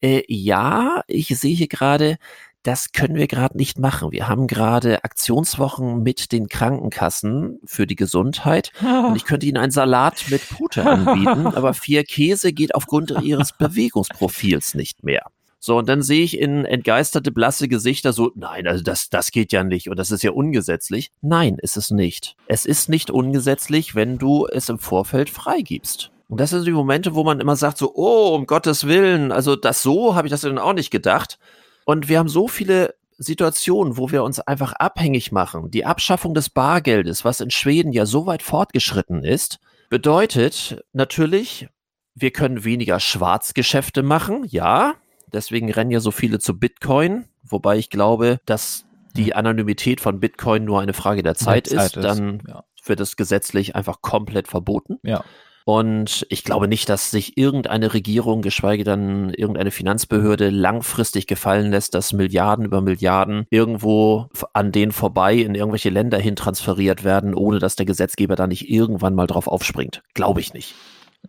[0.00, 2.16] Äh, ja, ich sehe hier gerade,
[2.62, 4.12] das können wir gerade nicht machen.
[4.12, 9.72] Wir haben gerade Aktionswochen mit den Krankenkassen für die Gesundheit und ich könnte Ihnen einen
[9.72, 15.26] Salat mit Pute anbieten, aber vier Käse geht aufgrund Ihres Bewegungsprofils nicht mehr.
[15.62, 19.52] So, und dann sehe ich in entgeisterte, blasse Gesichter so, nein, also das, das geht
[19.52, 21.10] ja nicht und das ist ja ungesetzlich.
[21.20, 22.36] Nein, ist es nicht.
[22.46, 26.12] Es ist nicht ungesetzlich, wenn du es im Vorfeld freigibst.
[26.28, 29.54] Und das sind die Momente, wo man immer sagt so, oh, um Gottes Willen, also
[29.54, 31.38] das so habe ich das dann auch nicht gedacht.
[31.84, 35.70] Und wir haben so viele Situationen, wo wir uns einfach abhängig machen.
[35.70, 39.58] Die Abschaffung des Bargeldes, was in Schweden ja so weit fortgeschritten ist,
[39.90, 41.68] bedeutet natürlich,
[42.14, 44.94] wir können weniger Schwarzgeschäfte machen, ja.
[45.32, 48.84] Deswegen rennen ja so viele zu Bitcoin, wobei ich glaube, dass
[49.16, 52.64] die Anonymität von Bitcoin nur eine Frage der Zeit, der Zeit ist, dann ja.
[52.84, 54.98] wird es gesetzlich einfach komplett verboten.
[55.02, 55.24] Ja.
[55.70, 61.94] Und ich glaube nicht, dass sich irgendeine Regierung, geschweige denn irgendeine Finanzbehörde langfristig gefallen lässt,
[61.94, 67.60] dass Milliarden über Milliarden irgendwo an denen vorbei in irgendwelche Länder hin transferiert werden, ohne
[67.60, 70.02] dass der Gesetzgeber da nicht irgendwann mal drauf aufspringt.
[70.12, 70.74] Glaube ich nicht.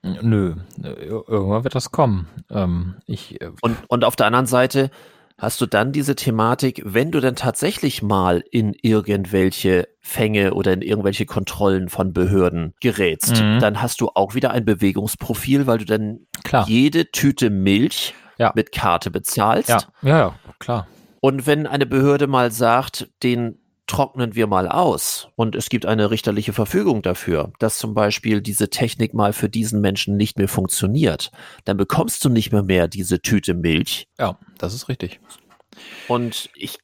[0.01, 2.27] Nö, irgendwann wird das kommen.
[2.49, 4.89] Ähm, ich, äh, und, und auf der anderen Seite,
[5.41, 10.83] hast du dann diese Thematik, wenn du dann tatsächlich mal in irgendwelche Fänge oder in
[10.83, 13.59] irgendwelche Kontrollen von Behörden gerätst, mhm.
[13.59, 16.67] dann hast du auch wieder ein Bewegungsprofil, weil du dann klar.
[16.67, 18.51] jede Tüte Milch ja.
[18.55, 19.69] mit Karte bezahlst.
[19.69, 19.79] Ja.
[20.03, 20.87] ja, ja, klar.
[21.21, 23.57] Und wenn eine Behörde mal sagt, den
[23.91, 28.69] trocknen wir mal aus und es gibt eine richterliche Verfügung dafür, dass zum Beispiel diese
[28.69, 31.29] Technik mal für diesen Menschen nicht mehr funktioniert,
[31.65, 34.07] dann bekommst du nicht mehr mehr diese Tüte Milch.
[34.17, 35.19] Ja, das ist richtig.
[36.07, 36.77] Und ich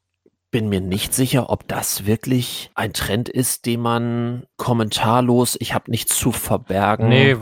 [0.51, 5.89] bin mir nicht sicher, ob das wirklich ein Trend ist, den man kommentarlos, ich habe
[5.89, 7.08] nichts zu verbergen.
[7.08, 7.38] Nee,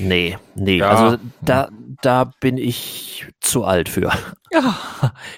[0.00, 0.90] Nee, nee, ja.
[0.90, 1.68] also da,
[2.02, 4.10] da bin ich zu alt für.
[4.52, 4.74] Ja,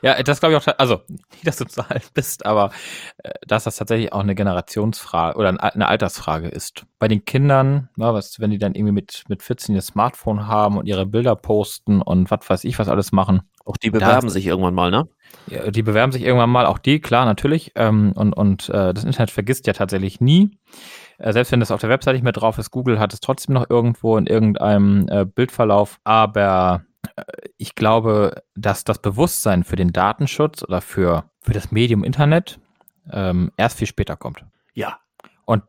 [0.00, 2.70] ja das glaube ich auch, also nicht, dass du zu alt bist, aber
[3.18, 6.86] äh, dass das tatsächlich auch eine Generationsfrage oder eine Altersfrage ist.
[6.98, 10.78] Bei den Kindern, na, was, wenn die dann irgendwie mit, mit 14 ihr Smartphone haben
[10.78, 13.42] und ihre Bilder posten und was weiß ich, was alles machen.
[13.66, 15.06] Auch die bewerben da, sich irgendwann mal, ne?
[15.46, 17.72] Ja, die bewerben sich irgendwann mal, auch die, klar, natürlich.
[17.74, 20.58] Ähm, und und äh, das Internet vergisst ja tatsächlich nie.
[21.18, 23.54] Äh, selbst wenn das auf der Website nicht mehr drauf ist, Google hat es trotzdem
[23.54, 25.98] noch irgendwo in irgendeinem äh, Bildverlauf.
[26.04, 26.84] Aber
[27.16, 27.22] äh,
[27.56, 32.58] ich glaube, dass das Bewusstsein für den Datenschutz oder für, für das Medium Internet
[33.10, 34.44] ähm, erst viel später kommt.
[34.74, 34.98] Ja.
[35.44, 35.64] Und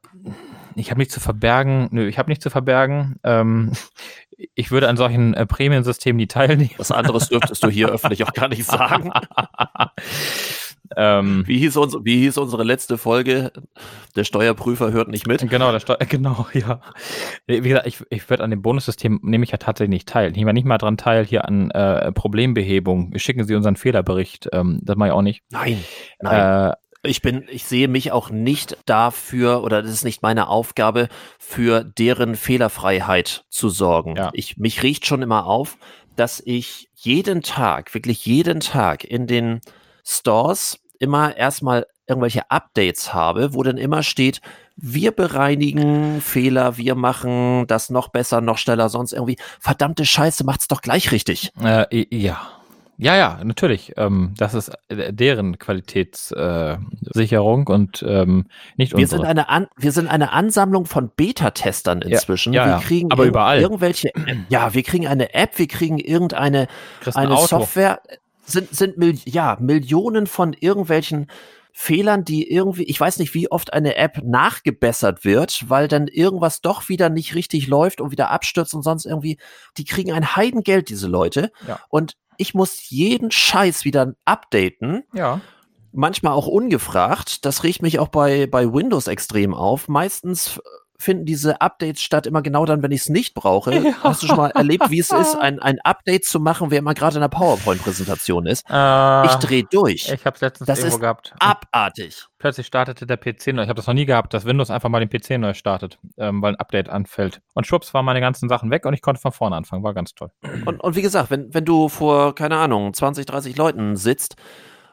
[0.75, 1.87] ich habe nichts zu verbergen.
[1.91, 3.19] Nö, ich habe nichts zu verbergen.
[3.23, 3.71] Ähm,
[4.55, 6.71] ich würde an solchen äh, Prämiensystemen nie teilnehmen.
[6.77, 9.11] Was anderes dürftest du hier öffentlich auch gar nicht sagen.
[10.95, 13.51] Ähm, wie, hieß uns, wie hieß unsere letzte Folge?
[14.15, 15.47] Der Steuerprüfer hört nicht mit.
[15.49, 16.81] Genau, der Steu genau, ja.
[17.47, 20.31] Wie gesagt, ich, ich würde an dem Bonussystem nehme ich ja tatsächlich nicht teil.
[20.31, 23.13] Ich nehme nicht mal dran teil hier an äh, Problembehebung.
[23.17, 24.49] Schicken Sie unseren Fehlerbericht.
[24.51, 25.43] Ähm, das mache ich auch nicht.
[25.51, 25.83] Nein,
[26.21, 26.71] nein.
[26.71, 26.73] Äh,
[27.05, 31.83] ich bin, ich sehe mich auch nicht dafür oder das ist nicht meine Aufgabe, für
[31.83, 34.15] deren Fehlerfreiheit zu sorgen.
[34.15, 34.29] Ja.
[34.33, 35.77] Ich, mich riecht schon immer auf,
[36.15, 39.59] dass ich jeden Tag, wirklich jeden Tag in den
[40.03, 44.41] Stores immer erstmal irgendwelche Updates habe, wo dann immer steht,
[44.75, 50.67] wir bereinigen Fehler, wir machen das noch besser, noch schneller, sonst irgendwie, verdammte Scheiße, macht's
[50.67, 51.51] doch gleich richtig.
[51.61, 52.41] Äh, ja.
[52.97, 53.93] Ja, ja, natürlich.
[53.97, 58.45] Ähm, das ist äh, deren Qualitätssicherung äh, und ähm,
[58.77, 62.53] nicht wir Sind eine An wir sind eine Ansammlung von Beta-Testern inzwischen.
[62.53, 63.61] Ja, ja, wir kriegen aber überall.
[63.61, 64.11] irgendwelche,
[64.47, 66.67] ja, wir kriegen eine App, wir kriegen irgendeine
[67.15, 67.99] eine Software
[68.45, 71.27] sind, sind Mil ja, Millionen von irgendwelchen
[71.75, 76.61] Fehlern, die irgendwie, ich weiß nicht, wie oft eine App nachgebessert wird, weil dann irgendwas
[76.61, 79.39] doch wieder nicht richtig läuft und wieder abstürzt und sonst irgendwie,
[79.77, 81.51] die kriegen ein Heidengeld, diese Leute.
[81.67, 81.79] Ja.
[81.89, 85.03] Und ich muss jeden Scheiß wieder updaten.
[85.13, 85.41] Ja.
[85.91, 87.43] Manchmal auch ungefragt.
[87.43, 89.87] Das riecht mich auch bei, bei Windows extrem auf.
[89.87, 90.59] Meistens
[91.03, 93.73] finden diese Updates statt immer genau dann, wenn ich es nicht brauche.
[93.83, 93.91] Ja.
[94.01, 96.93] Hast du schon mal erlebt, wie es ist, ein, ein Update zu machen, wer immer
[96.93, 98.65] gerade in einer PowerPoint-Präsentation ist?
[98.69, 100.09] Äh, ich drehe durch.
[100.09, 101.33] Ich habe es letztens das irgendwo ist gehabt.
[101.39, 102.25] Abartig.
[102.37, 103.63] Plötzlich startete der PC neu.
[103.63, 106.41] Ich habe das noch nie gehabt, dass Windows einfach mal den PC neu startet, ähm,
[106.41, 107.41] weil ein Update anfällt.
[107.55, 109.83] Und schwupps waren meine ganzen Sachen weg und ich konnte von vorne anfangen.
[109.83, 110.29] War ganz toll.
[110.65, 114.37] Und, und wie gesagt, wenn, wenn du vor, keine Ahnung, 20, 30 Leuten sitzt,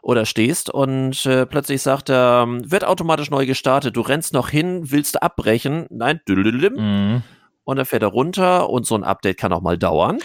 [0.03, 4.91] oder stehst und äh, plötzlich sagt er, wird automatisch neu gestartet, du rennst noch hin,
[4.91, 7.23] willst abbrechen, nein, mhm.
[7.65, 10.19] und dann fährt er runter und so ein Update kann auch mal dauern.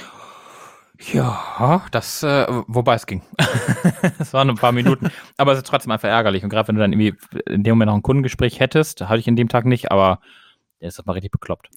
[1.12, 3.22] Ja, das, äh, wobei es ging.
[4.20, 6.44] Es waren ein paar Minuten, aber es ist trotzdem einfach ärgerlich.
[6.44, 7.16] Und gerade wenn du dann irgendwie
[7.48, 10.20] in dem Moment noch ein Kundengespräch hättest, hatte ich in dem Tag nicht, aber
[10.80, 11.70] der ist doch mal richtig bekloppt.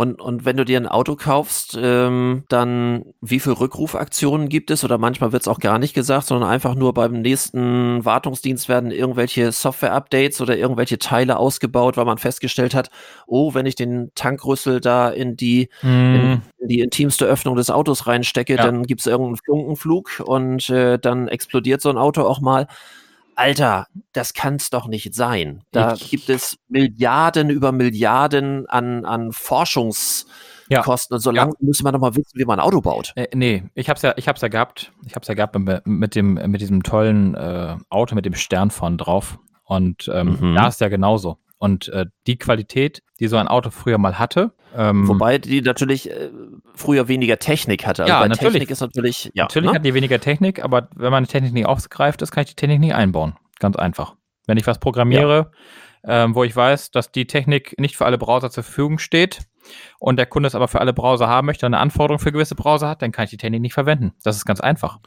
[0.00, 4.82] Und, und wenn du dir ein Auto kaufst, ähm, dann wie viele Rückrufaktionen gibt es?
[4.82, 8.92] Oder manchmal wird es auch gar nicht gesagt, sondern einfach nur beim nächsten Wartungsdienst werden
[8.92, 12.88] irgendwelche Software-Updates oder irgendwelche Teile ausgebaut, weil man festgestellt hat,
[13.26, 15.86] oh, wenn ich den Tankrüssel da in die, mm.
[15.86, 18.62] in, in, die intimste Öffnung des Autos reinstecke, ja.
[18.62, 22.68] dann gibt es irgendeinen Funkenflug und äh, dann explodiert so ein Auto auch mal.
[23.36, 25.62] Alter, das kann es doch nicht sein.
[25.72, 30.26] Da ich, gibt es Milliarden über Milliarden an, an Forschungskosten
[30.70, 31.16] ja.
[31.16, 31.66] und so lange ja.
[31.66, 33.12] müssen wir doch mal wissen, wie man ein Auto baut.
[33.16, 34.92] Äh, nee, ich hab's ja, ich hab's ja gehabt.
[35.06, 38.96] Ich hab's ja gehabt mit dem, mit diesem tollen äh, Auto mit dem Stern vorne
[38.96, 39.38] drauf.
[39.64, 40.54] Und ähm, mhm.
[40.54, 41.38] da ist ja genauso.
[41.60, 44.54] Und äh, die Qualität, die so ein Auto früher mal hatte.
[44.74, 46.30] Ähm, Wobei die natürlich äh,
[46.74, 48.04] früher weniger Technik hatte.
[48.04, 48.54] Also ja, natürlich.
[48.54, 49.30] Technik ist natürlich.
[49.34, 49.76] Ja, natürlich ne?
[49.76, 52.80] hat die weniger Technik, aber wenn meine Technik nicht aufgreift ist, kann ich die Technik
[52.80, 53.34] nicht einbauen.
[53.58, 54.16] Ganz einfach.
[54.46, 55.50] Wenn ich was programmiere,
[56.02, 56.24] ja.
[56.24, 59.40] ähm, wo ich weiß, dass die Technik nicht für alle Browser zur Verfügung steht,
[59.98, 62.88] und der Kunde es aber für alle Browser haben möchte, eine Anforderung für gewisse Browser
[62.88, 64.12] hat, dann kann ich die Technik nicht verwenden.
[64.22, 64.98] Das ist ganz einfach.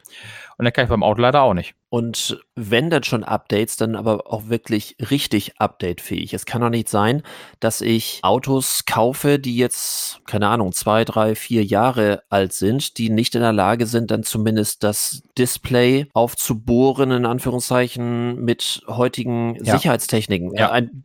[0.58, 1.74] Und dann kann ich beim Auto leider auch nicht.
[1.90, 6.34] Und wenn dann schon Updates, dann aber auch wirklich richtig updatefähig.
[6.34, 7.24] Es kann doch nicht sein,
[7.60, 13.10] dass ich Autos kaufe, die jetzt, keine Ahnung, zwei, drei, vier Jahre alt sind, die
[13.10, 19.76] nicht in der Lage sind, dann zumindest das Display aufzubohren, in Anführungszeichen, mit heutigen ja.
[19.76, 20.56] Sicherheitstechniken.
[20.56, 20.72] Ja.
[20.72, 21.04] Ein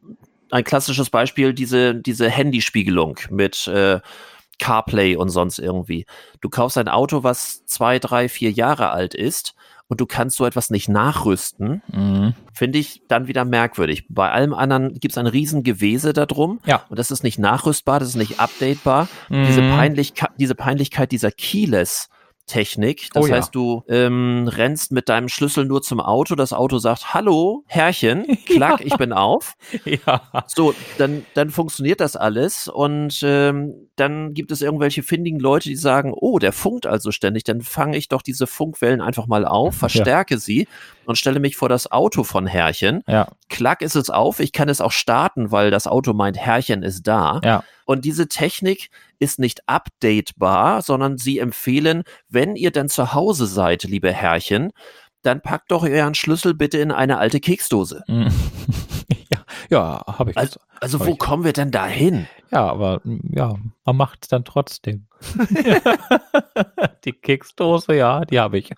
[0.51, 4.01] ein klassisches Beispiel, diese, diese Handyspiegelung mit äh,
[4.59, 6.07] CarPlay und sonst irgendwie.
[6.40, 9.55] Du kaufst ein Auto, was zwei, drei, vier Jahre alt ist
[9.88, 12.34] und du kannst so etwas nicht nachrüsten, mhm.
[12.53, 14.05] finde ich dann wieder merkwürdig.
[14.09, 16.84] Bei allem anderen gibt es ein riesen Gewese darum ja.
[16.88, 19.09] und das ist nicht nachrüstbar, das ist nicht updatebar.
[19.28, 19.46] Mhm.
[19.46, 22.09] Diese, Peinlichkeit, diese Peinlichkeit dieser Keyless
[22.49, 23.11] Technik.
[23.12, 23.61] Das oh, heißt, ja.
[23.61, 28.80] du ähm, rennst mit deinem Schlüssel nur zum Auto, das Auto sagt, hallo, Herrchen, klack,
[28.80, 28.86] ja.
[28.86, 29.55] ich bin auf.
[29.84, 30.22] Ja.
[30.46, 35.76] So, dann, dann funktioniert das alles und ähm, dann gibt es irgendwelche findigen Leute, die
[35.76, 39.76] sagen, oh, der funkt also ständig, dann fange ich doch diese Funkwellen einfach mal auf,
[39.76, 40.40] verstärke ja.
[40.40, 40.68] sie
[41.05, 43.03] und stelle mich vor das Auto von Herrchen.
[43.07, 43.28] Ja.
[43.49, 47.07] Klack ist es auf, ich kann es auch starten, weil das Auto meint, Herrchen ist
[47.07, 47.40] da.
[47.44, 47.64] Ja.
[47.84, 53.84] Und diese Technik ist nicht updatebar, sondern sie empfehlen, wenn ihr dann zu Hause seid,
[53.84, 54.72] liebe Herrchen,
[55.22, 58.05] dann packt doch euren Schlüssel bitte in eine alte Keksdose.
[58.09, 59.38] ja,
[59.68, 60.36] ja habe ich.
[60.36, 61.18] Also, also wo ich.
[61.18, 62.26] kommen wir denn da hin?
[62.50, 63.54] Ja, aber ja,
[63.84, 65.06] man macht es dann trotzdem.
[67.04, 68.70] die Keksdose, ja, die habe ich.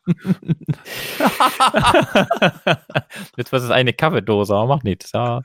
[3.36, 5.12] Jetzt was ist eine Kaffeedose, aber macht nichts.
[5.12, 5.42] Ja,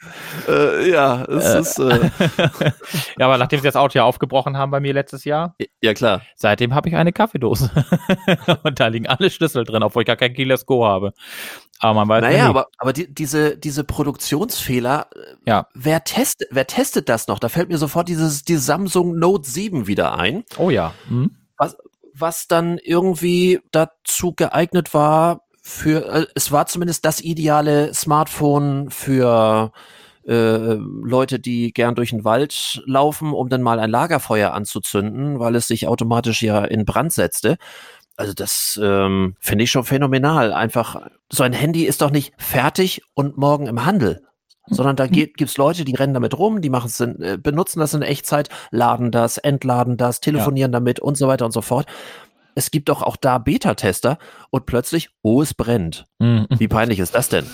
[0.48, 1.80] äh, ja es äh, ist.
[1.80, 2.10] Äh
[3.20, 5.56] ja, aber nachdem sie das Auto ja aufgebrochen haben bei mir letztes Jahr.
[5.82, 6.22] Ja, klar.
[6.36, 7.70] Seitdem habe ich eine Kaffeedose.
[8.64, 11.14] Und da liegen alle Schlüssel drin, obwohl ich gar kein Keyless Go habe.
[11.80, 15.68] Aber man weiß Naja, aber, aber die, diese, diese Produktionsfehler, äh, ja.
[15.74, 17.40] wer, test, wer testet das noch?
[17.40, 20.44] Da fällt mir sofort dieses, die Samsung Note 7 wieder ein.
[20.58, 20.94] Oh ja.
[21.10, 21.32] Mhm.
[21.58, 21.76] Was,
[22.14, 29.72] was dann irgendwie dazu geeignet war, für, äh, es war zumindest das ideale Smartphone für
[30.28, 35.56] äh, Leute, die gern durch den Wald laufen, um dann mal ein Lagerfeuer anzuzünden, weil
[35.56, 37.58] es sich automatisch ja in Brand setzte.
[38.18, 40.54] Also das ähm, finde ich schon phänomenal.
[40.54, 44.24] Einfach, so ein Handy ist doch nicht fertig und morgen im Handel,
[44.68, 47.94] sondern da gibt es Leute, die rennen damit rum, die machen es, äh, benutzen das
[47.94, 50.80] in Echtzeit, laden das, entladen das, telefonieren ja.
[50.80, 51.88] damit und so weiter und so fort.
[52.56, 54.18] Es gibt doch auch da Beta-Tester
[54.50, 56.06] und plötzlich, oh, es brennt.
[56.20, 56.48] Mhm.
[56.50, 57.46] Wie peinlich ist das denn?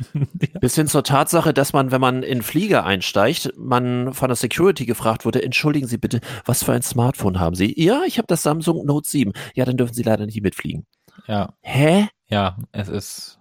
[0.14, 0.58] ja.
[0.60, 4.86] Bis hin zur Tatsache, dass man, wenn man in Flieger einsteigt, man von der Security
[4.86, 7.74] gefragt wurde, entschuldigen Sie bitte, was für ein Smartphone haben Sie?
[7.82, 9.32] Ja, ich habe das Samsung Note 7.
[9.54, 10.86] Ja, dann dürfen Sie leider nicht mitfliegen.
[11.26, 11.54] Ja.
[11.60, 12.08] Hä?
[12.28, 13.38] Ja, es ist.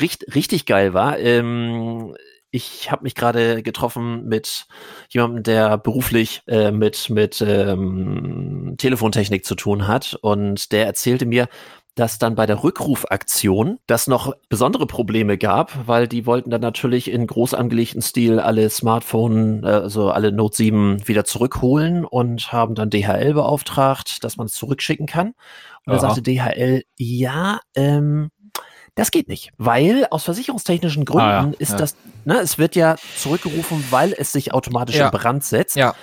[0.00, 1.18] Richt, richtig geil war.
[1.20, 2.14] Ähm,
[2.50, 4.66] ich habe mich gerade getroffen mit
[5.08, 11.48] jemandem, der beruflich äh, mit, mit ähm, Telefontechnik zu tun hat und der erzählte mir,
[11.94, 17.10] dass dann bei der Rückrufaktion das noch besondere Probleme gab, weil die wollten dann natürlich
[17.10, 22.74] in groß angelegten Stil alle Smartphone, äh, also alle Note 7 wieder zurückholen und haben
[22.74, 25.34] dann DHL beauftragt, dass man es zurückschicken kann.
[25.86, 28.30] Und dann sagte DHL, ja, ähm,
[28.94, 31.78] das geht nicht, weil aus versicherungstechnischen Gründen ah, ja, ist ja.
[31.78, 35.06] das, ne, es wird ja zurückgerufen, weil es sich automatisch ja.
[35.06, 35.76] in Brand setzt.
[35.76, 35.94] Ja.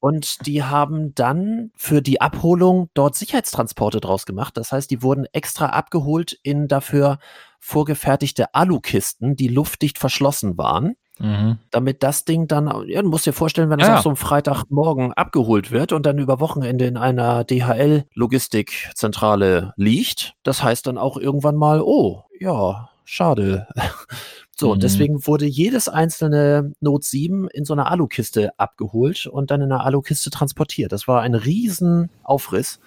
[0.00, 4.56] Und die haben dann für die Abholung dort Sicherheitstransporte draus gemacht.
[4.56, 7.18] Das heißt, die wurden extra abgeholt in dafür
[7.58, 10.96] vorgefertigte Alukisten, die luftdicht verschlossen waren.
[11.18, 11.58] Mhm.
[11.70, 13.96] Damit das Ding dann, ja, du musst dir vorstellen, wenn das ja.
[13.96, 20.62] auf so einem Freitagmorgen abgeholt wird und dann über Wochenende in einer DHL-Logistikzentrale liegt, das
[20.62, 23.68] heißt dann auch irgendwann mal, oh, ja, schade.
[24.60, 24.72] So, mhm.
[24.72, 29.72] und deswegen wurde jedes einzelne Note 7 in so einer Alukiste abgeholt und dann in
[29.72, 30.92] einer Alukiste transportiert.
[30.92, 32.78] Das war ein riesen Aufriss.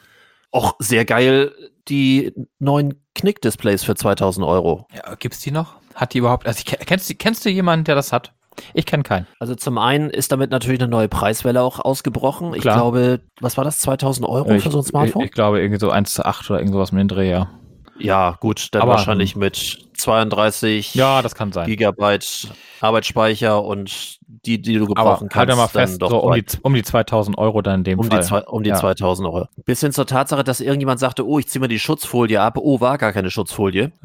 [0.52, 1.52] Auch sehr geil,
[1.88, 4.88] die neuen Knick-Displays für 2000 Euro.
[4.94, 5.78] Ja, gibt's die noch?
[5.96, 8.34] Hat die überhaupt, also ich, kennst, kennst du jemanden, der das hat?
[8.76, 9.26] Ich kenne keinen.
[9.40, 12.52] Also zum einen ist damit natürlich eine neue Preiswelle auch ausgebrochen.
[12.52, 12.58] Klar.
[12.58, 15.24] Ich glaube, was war das, 2000 Euro ich, für so ein Smartphone?
[15.24, 17.50] Ich, ich, glaube irgendwie so 1 zu 8 oder irgend sowas mit dem Dreh, ja.
[17.98, 21.68] Ja, gut, dann Aber, wahrscheinlich mit 32 ja, das kann sein.
[21.68, 22.50] Gigabyte
[22.82, 25.36] Arbeitsspeicher und die, die du gebrauchen Aber halt kannst.
[25.36, 28.20] Halt mal fest, so um die, um die 2000 Euro dann in dem um Fall.
[28.20, 28.76] Die zwei, um die ja.
[28.76, 29.48] 2000 Euro.
[29.66, 32.58] Bis hin zur Tatsache, dass irgendjemand sagte, oh, ich ziehe mir die Schutzfolie ab.
[32.58, 33.92] Oh, war gar keine Schutzfolie.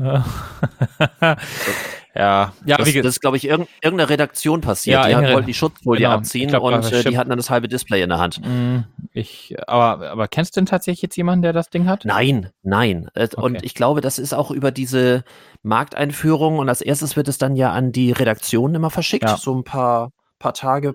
[2.19, 5.07] Ja, ja das, das ist, glaube ich, irg irgendeine Redaktion passiert.
[5.07, 7.69] Ja, die wollten die Schutzfolie genau, abziehen glaub, und äh, die hatten dann das halbe
[7.69, 8.41] Display in der Hand.
[8.45, 8.81] Mm,
[9.13, 12.05] ich, aber, aber kennst du denn tatsächlich jetzt jemanden, der das Ding hat?
[12.05, 13.09] Nein, nein.
[13.15, 13.41] Äh, okay.
[13.41, 15.23] Und ich glaube, das ist auch über diese
[15.63, 19.37] Markteinführung und als erstes wird es dann ja an die Redaktion immer verschickt, ja.
[19.37, 20.95] so ein paar, paar Tage,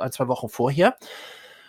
[0.00, 0.96] ein, zwei Wochen vorher.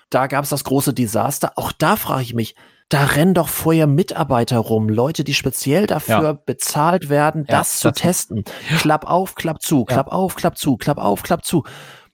[0.10, 1.54] Da gab es das große Desaster.
[1.56, 2.56] Auch da frage ich mich,
[2.90, 6.34] da rennen doch vorher Mitarbeiter rum, Leute, die speziell dafür ja.
[6.34, 8.44] bezahlt werden, das ja, zu das testen.
[8.78, 11.64] Klapp auf, klapp zu, klapp auf, klapp zu, klapp auf, klapp zu.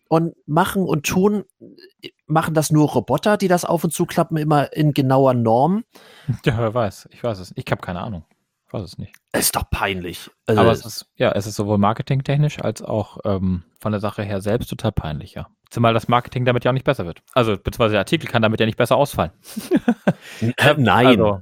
[0.07, 1.43] Und machen und tun,
[2.25, 5.83] machen das nur Roboter, die das auf und zu klappen, immer in genauer Norm?
[6.45, 7.51] Ja, wer weiß, ich weiß es.
[7.55, 8.23] Ich habe keine Ahnung.
[8.69, 9.15] Ich weiß es nicht.
[9.31, 10.29] Es ist doch peinlich.
[10.45, 14.21] Also Aber es ist, ja, es ist sowohl marketingtechnisch als auch ähm, von der Sache
[14.21, 15.47] her selbst total peinlich, ja.
[15.71, 17.23] Zumal das Marketing damit ja auch nicht besser wird.
[17.33, 19.31] Also, beziehungsweise der Artikel kann damit ja nicht besser ausfallen.
[20.57, 21.07] äh, nein.
[21.07, 21.41] Also,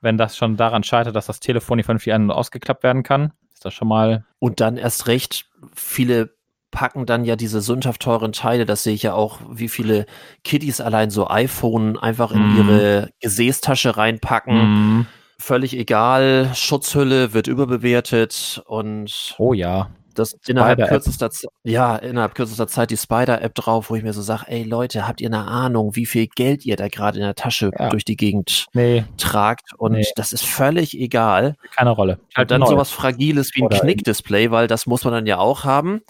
[0.00, 3.32] wenn das schon daran scheitert, dass das Telefon nicht vernünftig an- und ausgeklappt werden kann,
[3.52, 4.24] ist das schon mal.
[4.38, 6.36] Und dann erst recht, viele
[6.70, 10.06] packen dann ja diese sündhaft teuren Teile, das sehe ich ja auch, wie viele
[10.44, 12.56] Kiddies allein so iPhone einfach in mm.
[12.56, 15.00] ihre Gesäßtasche reinpacken.
[15.00, 15.06] Mm.
[15.42, 19.34] Völlig egal, Schutzhülle wird überbewertet und.
[19.38, 21.30] Oh ja das innerhalb kürzester,
[21.64, 25.20] ja, innerhalb kürzester Zeit die Spider-App drauf, wo ich mir so sage, ey Leute, habt
[25.20, 27.88] ihr eine Ahnung, wie viel Geld ihr da gerade in der Tasche ja.
[27.88, 29.04] durch die Gegend nee.
[29.16, 29.72] tragt?
[29.78, 30.06] Und nee.
[30.16, 31.56] das ist völlig egal.
[31.74, 32.18] Keine Rolle.
[32.34, 35.64] Halt und dann sowas Fragiles wie ein Knickdisplay, weil das muss man dann ja auch
[35.64, 36.02] haben.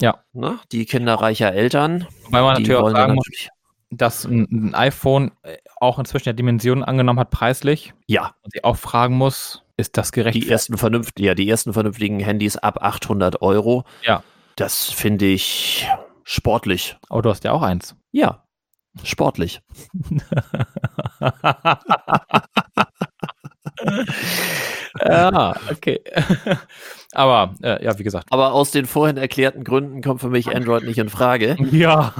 [0.00, 0.22] Ja.
[0.32, 0.58] Ne?
[0.72, 2.06] Die Kinder reicher Eltern.
[2.30, 3.26] Weil man natürlich auch sagen muss,
[3.90, 7.92] dass ein, iPhone äh, auch inzwischen ja Dimensionen angenommen hat, preislich.
[8.06, 8.34] Ja.
[8.42, 10.34] Und sie auch fragen muss, ist das gerecht?
[10.36, 13.84] Die ersten, vernünft ja, die ersten vernünftigen Handys ab 800 Euro.
[14.02, 14.22] Ja.
[14.56, 15.88] Das finde ich
[16.24, 16.96] sportlich.
[17.08, 17.96] Aber du hast ja auch eins.
[18.12, 18.42] Ja,
[19.04, 19.60] sportlich.
[25.00, 26.00] ja, okay.
[27.12, 28.26] Aber äh, ja, wie gesagt.
[28.30, 31.56] Aber aus den vorhin erklärten Gründen kommt für mich Android nicht in Frage.
[31.70, 32.12] Ja,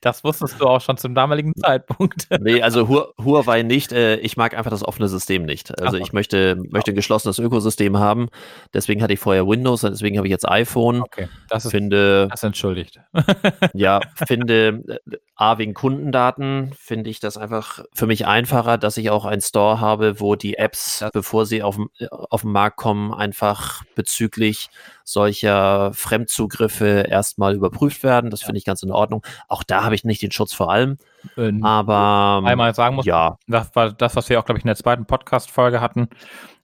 [0.00, 2.26] das wusstest du auch schon zum damaligen Zeitpunkt.
[2.40, 3.92] nee, also Huawei nicht.
[3.92, 5.80] Äh, ich mag einfach das offene System nicht.
[5.80, 8.28] Also ich möchte, möchte ein geschlossenes Ökosystem haben.
[8.74, 11.00] Deswegen hatte ich vorher Windows, deswegen habe ich jetzt iPhone.
[11.00, 13.00] Okay, das ist, finde, das entschuldigt.
[13.72, 19.10] ja, finde äh, A, wegen Kundendaten finde ich das einfach für mich einfacher, dass ich
[19.10, 23.12] auch einen Store habe, wo die Apps, bevor sie auf, äh, auf den Markt kommen,
[23.12, 23.63] einfach
[23.94, 24.70] bezüglich
[25.04, 28.30] solcher Fremdzugriffe erstmal überprüft werden.
[28.30, 29.24] Das finde ich ganz in Ordnung.
[29.48, 30.98] Auch da habe ich nicht den Schutz vor allem.
[31.36, 33.38] Äh, aber einmal sagen muss, ja.
[33.46, 36.08] das war das, was wir auch, glaube ich, in der zweiten Podcast-Folge hatten,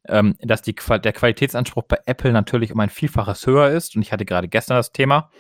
[0.09, 3.97] ähm, dass die, der Qualitätsanspruch bei Apple natürlich um ein Vielfaches höher ist.
[3.97, 5.31] Und ich hatte gerade gestern das Thema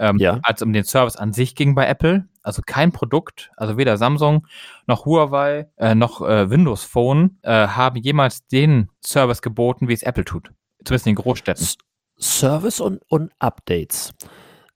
[0.00, 0.40] ähm, ja.
[0.42, 2.26] als um den Service an sich ging bei Apple.
[2.42, 4.46] Also kein Produkt, also weder Samsung
[4.86, 10.02] noch Huawei äh, noch äh, Windows Phone äh, haben jemals den Service geboten, wie es
[10.02, 10.50] Apple tut.
[10.84, 11.62] Zumindest in den Großstädten.
[11.62, 11.76] S
[12.18, 14.12] Service und, und Updates.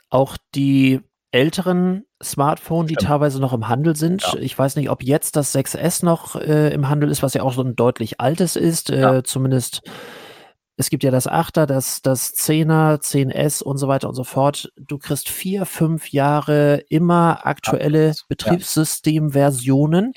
[0.08, 1.00] Auch die
[1.30, 4.22] älteren Smartphones, die teilweise noch im Handel sind.
[4.22, 4.38] Ja.
[4.38, 7.52] Ich weiß nicht, ob jetzt das 6S noch äh, im Handel ist, was ja auch
[7.52, 8.88] so ein deutlich altes ist.
[8.90, 9.24] Äh, ja.
[9.24, 9.82] Zumindest
[10.76, 14.72] es gibt ja das 8er, das, das 10er, 10S und so weiter und so fort.
[14.76, 18.14] Du kriegst vier, fünf Jahre immer aktuelle ja.
[18.28, 20.12] Betriebssystemversionen.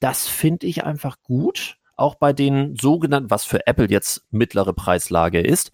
[0.00, 1.76] Das finde ich einfach gut.
[1.96, 5.72] Auch bei den sogenannten, was für Apple jetzt mittlere Preislage ist.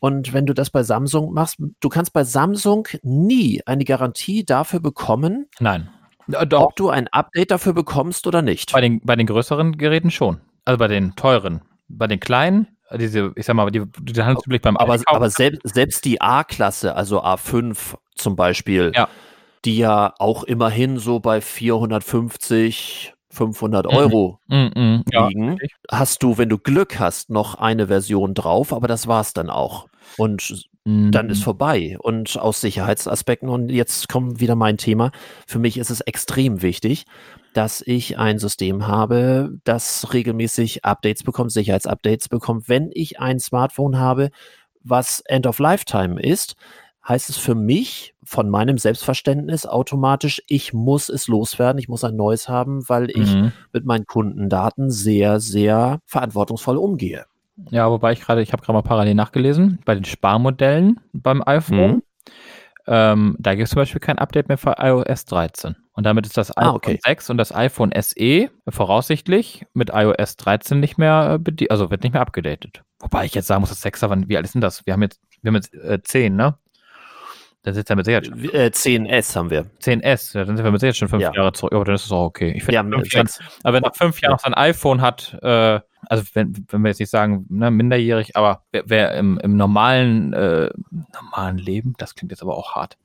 [0.00, 4.80] Und wenn du das bei Samsung machst, du kannst bei Samsung nie eine Garantie dafür
[4.80, 5.46] bekommen.
[5.60, 5.88] Nein.
[6.52, 8.72] Ob du ein Update dafür bekommst oder nicht.
[8.72, 10.40] Bei den, bei den größeren Geräten schon.
[10.64, 11.62] Also bei den teuren.
[11.88, 12.68] Bei den kleinen
[12.98, 17.22] diese, ich sag mal, die, die Handelsüblich beim Aber, aber selbst, selbst die A-Klasse, also
[17.22, 19.08] A5 zum Beispiel, ja.
[19.64, 23.96] die ja auch immerhin so bei 450, 500 mhm.
[23.96, 24.70] Euro mhm.
[24.74, 25.04] Mhm.
[25.10, 29.32] liegen, ja, hast du, wenn du Glück hast, noch eine Version drauf, aber das war's
[29.32, 29.88] dann auch.
[30.16, 31.44] Und dann ist mhm.
[31.44, 31.96] vorbei.
[31.98, 35.12] Und aus Sicherheitsaspekten, und jetzt kommt wieder mein Thema,
[35.46, 37.06] für mich ist es extrem wichtig,
[37.54, 42.68] dass ich ein System habe, das regelmäßig Updates bekommt, Sicherheitsupdates bekommt.
[42.68, 44.30] Wenn ich ein Smartphone habe,
[44.82, 46.56] was End of Lifetime ist,
[47.06, 52.16] heißt es für mich von meinem Selbstverständnis automatisch, ich muss es loswerden, ich muss ein
[52.16, 53.52] neues haben, weil ich mhm.
[53.72, 57.26] mit meinen Kundendaten sehr, sehr verantwortungsvoll umgehe.
[57.70, 61.96] Ja, wobei ich gerade, ich habe gerade mal parallel nachgelesen, bei den Sparmodellen beim iPhone,
[61.96, 62.02] mhm.
[62.86, 65.76] ähm, da gibt es zum Beispiel kein Update mehr für iOS 13.
[65.92, 66.98] Und damit ist das ah, iPhone okay.
[67.04, 72.14] 6 und das iPhone SE voraussichtlich mit iOS 13 nicht mehr, äh, also wird nicht
[72.14, 72.82] mehr abgedatet.
[72.98, 74.84] Wobei ich jetzt sagen muss, das 6er, wie alt ist denn das?
[74.86, 76.56] Wir haben jetzt, wir haben jetzt äh, 10, ne?
[77.64, 78.44] Das ist ja mit Sicherheit schon.
[78.52, 79.64] Äh, 10S haben wir.
[79.82, 81.32] 10S, ja, dann sind wir mit Sicherheit schon fünf ja.
[81.34, 81.72] Jahre zurück.
[81.72, 82.52] Aber dann ist es auch okay.
[82.54, 83.28] Ich finde, ja, fünf Jahre,
[83.62, 84.34] aber wenn nach fünf Jahren ja.
[84.34, 88.62] noch sein iPhone hat, äh, also wenn, wenn wir jetzt nicht sagen, ne, minderjährig, aber
[88.72, 90.70] wer, wer im, im normalen, äh,
[91.12, 92.96] normalen Leben, das klingt jetzt aber auch hart.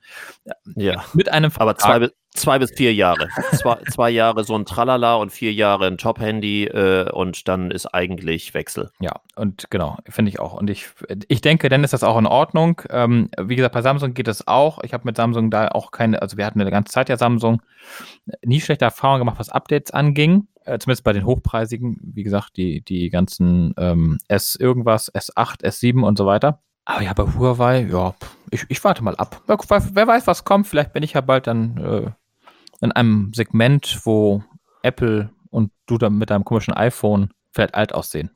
[0.76, 1.04] Ja.
[1.14, 3.28] Mit einem Vertrag, Aber zwei, Zwei bis vier Jahre.
[3.54, 7.88] zwei, zwei Jahre so ein Tralala und vier Jahre ein Top-Handy äh, und dann ist
[7.88, 8.92] eigentlich Wechsel.
[9.00, 10.54] Ja, und genau, finde ich auch.
[10.54, 10.90] Und ich,
[11.28, 12.82] ich denke, dann ist das auch in Ordnung.
[12.92, 14.84] Ähm, wie gesagt, bei Samsung geht es auch.
[14.84, 17.62] Ich habe mit Samsung da auch keine, also wir hatten eine ganze Zeit ja Samsung,
[18.44, 20.48] nie schlechte Erfahrungen gemacht, was Updates anging.
[20.70, 26.04] Äh, zumindest bei den hochpreisigen, wie gesagt, die, die ganzen ähm, S irgendwas, S8, S7
[26.04, 26.62] und so weiter.
[26.86, 28.14] Aber ja, bei Huawei, ja,
[28.52, 29.42] ich, ich warte mal ab.
[29.48, 30.68] Wer, weiß, was kommt.
[30.68, 32.12] Vielleicht bin ich ja bald dann äh,
[32.82, 34.44] in einem Segment, wo
[34.84, 38.32] Apple und du dann mit deinem komischen iPhone vielleicht alt aussehen.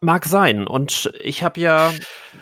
[0.00, 0.66] Mag sein.
[0.66, 1.92] Und ich habe ja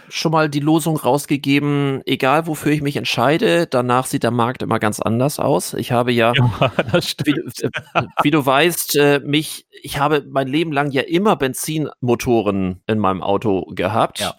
[0.09, 4.79] schon mal die Losung rausgegeben, egal wofür ich mich entscheide, danach sieht der Markt immer
[4.79, 5.75] ganz anders aus.
[5.75, 6.73] Ich habe ja, ja
[7.25, 7.35] wie,
[8.23, 13.23] wie, du weißt, äh, mich, ich habe mein Leben lang ja immer Benzinmotoren in meinem
[13.23, 14.21] Auto gehabt.
[14.21, 14.35] Ja.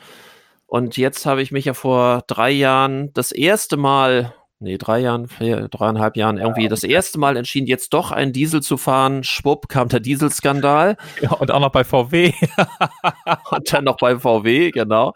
[0.68, 5.28] Und jetzt habe ich mich ja vor drei Jahren das erste Mal nee, drei Jahren,
[5.28, 9.24] vier, dreieinhalb Jahren irgendwie das erste Mal entschieden, jetzt doch einen Diesel zu fahren.
[9.24, 10.98] Schwupp, kam der Dieselskandal.
[11.22, 12.34] Ja, und auch noch bei VW.
[13.52, 15.14] und dann noch bei VW, genau.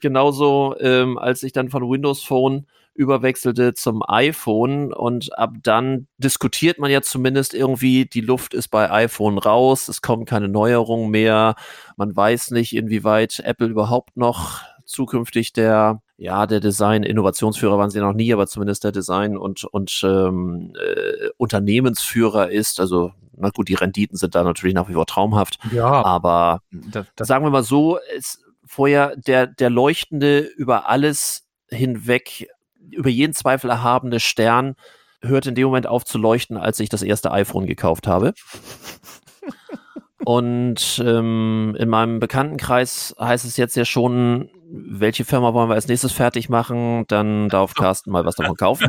[0.00, 6.78] Genauso, ähm, als ich dann von Windows Phone überwechselte zum iPhone und ab dann diskutiert
[6.78, 11.56] man ja zumindest irgendwie, die Luft ist bei iPhone raus, es kommen keine Neuerungen mehr,
[11.96, 18.12] man weiß nicht, inwieweit Apple überhaupt noch zukünftig der ja, der Design-Innovationsführer waren sie noch
[18.12, 22.80] nie, aber zumindest der Design- und, und ähm, äh, Unternehmensführer ist.
[22.80, 25.58] Also, na gut, die Renditen sind da natürlich nach wie vor traumhaft.
[25.72, 26.04] Ja.
[26.04, 32.48] Aber das, das sagen wir mal so, ist vorher der, der leuchtende über alles hinweg,
[32.90, 34.76] über jeden Zweifel erhabene Stern
[35.22, 38.34] hört in dem Moment auf zu leuchten, als ich das erste iPhone gekauft habe.
[40.24, 45.88] Und ähm, in meinem Bekanntenkreis heißt es jetzt ja schon, welche Firma wollen wir als
[45.88, 47.04] nächstes fertig machen?
[47.08, 48.88] Dann darf Carsten mal was davon kaufen.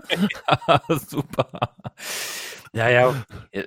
[0.68, 1.48] ja, super.
[2.74, 3.14] Ja, ja.
[3.52, 3.66] Äh,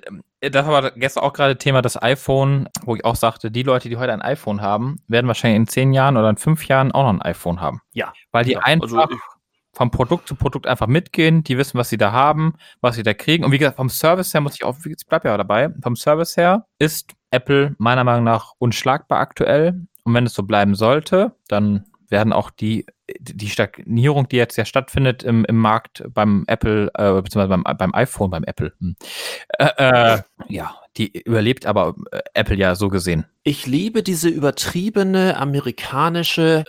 [0.49, 3.97] das war gestern auch gerade Thema das iPhone, wo ich auch sagte, die Leute, die
[3.97, 7.09] heute ein iPhone haben, werden wahrscheinlich in zehn Jahren oder in fünf Jahren auch noch
[7.09, 7.81] ein iPhone haben.
[7.93, 8.13] Ja.
[8.31, 9.17] Weil die ja, also einfach also
[9.73, 13.13] vom Produkt zu Produkt einfach mitgehen, die wissen, was sie da haben, was sie da
[13.13, 13.45] kriegen.
[13.45, 16.35] Und wie gesagt, vom Service her muss ich auch, ich bleibe ja dabei, vom Service
[16.35, 19.85] her ist Apple meiner Meinung nach unschlagbar aktuell.
[20.03, 22.85] Und wenn es so bleiben sollte, dann werden auch die,
[23.19, 27.93] die Stagnierung, die jetzt ja stattfindet im, im Markt beim Apple, äh, beziehungsweise beim, beim
[27.93, 28.95] iPhone, beim Apple, hm,
[29.59, 33.25] äh, äh, ja, die überlebt aber äh, Apple ja so gesehen.
[33.43, 36.65] Ich liebe diese übertriebene amerikanische,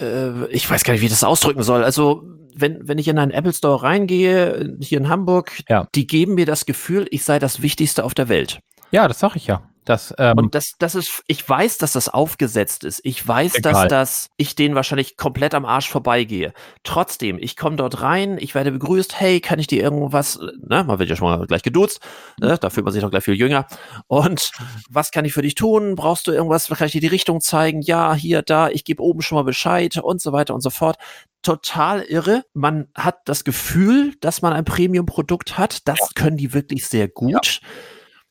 [0.00, 1.84] äh, ich weiß gar nicht, wie ich das ausdrücken soll.
[1.84, 2.24] Also,
[2.54, 5.88] wenn, wenn ich in einen Apple Store reingehe, hier in Hamburg, ja.
[5.94, 8.60] die geben mir das Gefühl, ich sei das Wichtigste auf der Welt.
[8.90, 9.69] Ja, das sag ich ja.
[9.84, 13.00] Das, ähm, und das, das ist, ich weiß, dass das aufgesetzt ist.
[13.02, 13.72] Ich weiß, egal.
[13.72, 16.52] dass das, ich denen wahrscheinlich komplett am Arsch vorbeigehe.
[16.84, 20.98] Trotzdem, ich komme dort rein, ich werde begrüßt, hey, kann ich dir irgendwas, ne, man
[20.98, 22.00] wird ja schon mal gleich geduzt,
[22.38, 23.66] ne, da fühlt man sich noch gleich viel jünger.
[24.06, 24.52] Und
[24.90, 25.94] was kann ich für dich tun?
[25.94, 26.68] Brauchst du irgendwas?
[26.68, 27.80] Kann ich dir die Richtung zeigen?
[27.80, 30.98] Ja, hier, da, ich gebe oben schon mal Bescheid und so weiter und so fort
[31.42, 32.44] total irre.
[32.52, 35.88] Man hat das Gefühl, dass man ein Premium-Produkt hat.
[35.88, 37.60] Das können die wirklich sehr gut.
[37.62, 37.68] Ja.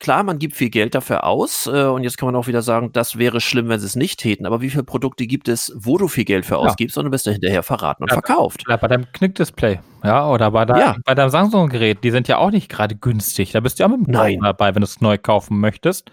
[0.00, 2.90] Klar, man gibt viel Geld dafür aus äh, und jetzt kann man auch wieder sagen,
[2.90, 4.46] das wäre schlimm, wenn sie es nicht täten.
[4.46, 6.60] Aber wie viele Produkte gibt es, wo du viel Geld für ja.
[6.60, 8.64] ausgibst und du bist da hinterher verraten und ja, verkauft?
[8.66, 10.96] Ja, bei deinem Knickdisplay, ja, oder bei, dein, ja.
[11.04, 13.52] bei deinem Samsung-Gerät, die sind ja auch nicht gerade günstig.
[13.52, 14.40] Da bist du ja mit dem Nein.
[14.42, 16.10] dabei, wenn du es neu kaufen möchtest.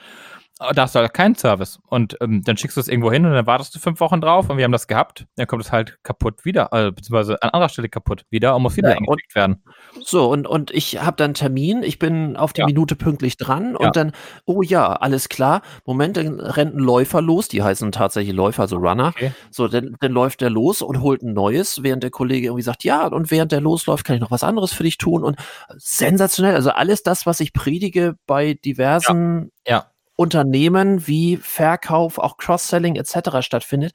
[0.60, 1.80] Ah, da hast du halt keinen Service.
[1.88, 4.50] Und ähm, dann schickst du es irgendwo hin und dann wartest du fünf Wochen drauf
[4.50, 5.28] und wir haben das gehabt.
[5.36, 8.76] Dann kommt es halt kaputt wieder, äh, beziehungsweise an anderer Stelle kaputt wieder und muss
[8.76, 9.64] wieder ja, eingeschickt werden.
[10.04, 12.66] So, und, und ich habe dann Termin, ich bin auf die ja.
[12.66, 13.86] Minute pünktlich dran ja.
[13.86, 14.14] und dann,
[14.46, 15.62] oh ja, alles klar.
[15.86, 19.10] Moment, dann rennt ein Läufer los, die heißen tatsächlich Läufer, also Runner.
[19.10, 19.32] Okay.
[19.52, 22.84] So, dann, dann läuft der los und holt ein neues, während der Kollege irgendwie sagt,
[22.84, 25.24] ja, und während der losläuft, kann ich noch was anderes für dich tun.
[25.24, 25.38] Und
[25.76, 29.86] sensationell, also alles das, was ich predige bei diversen ja.
[30.18, 33.40] Unternehmen wie Verkauf, auch Cross-Selling etc.
[33.40, 33.94] stattfindet,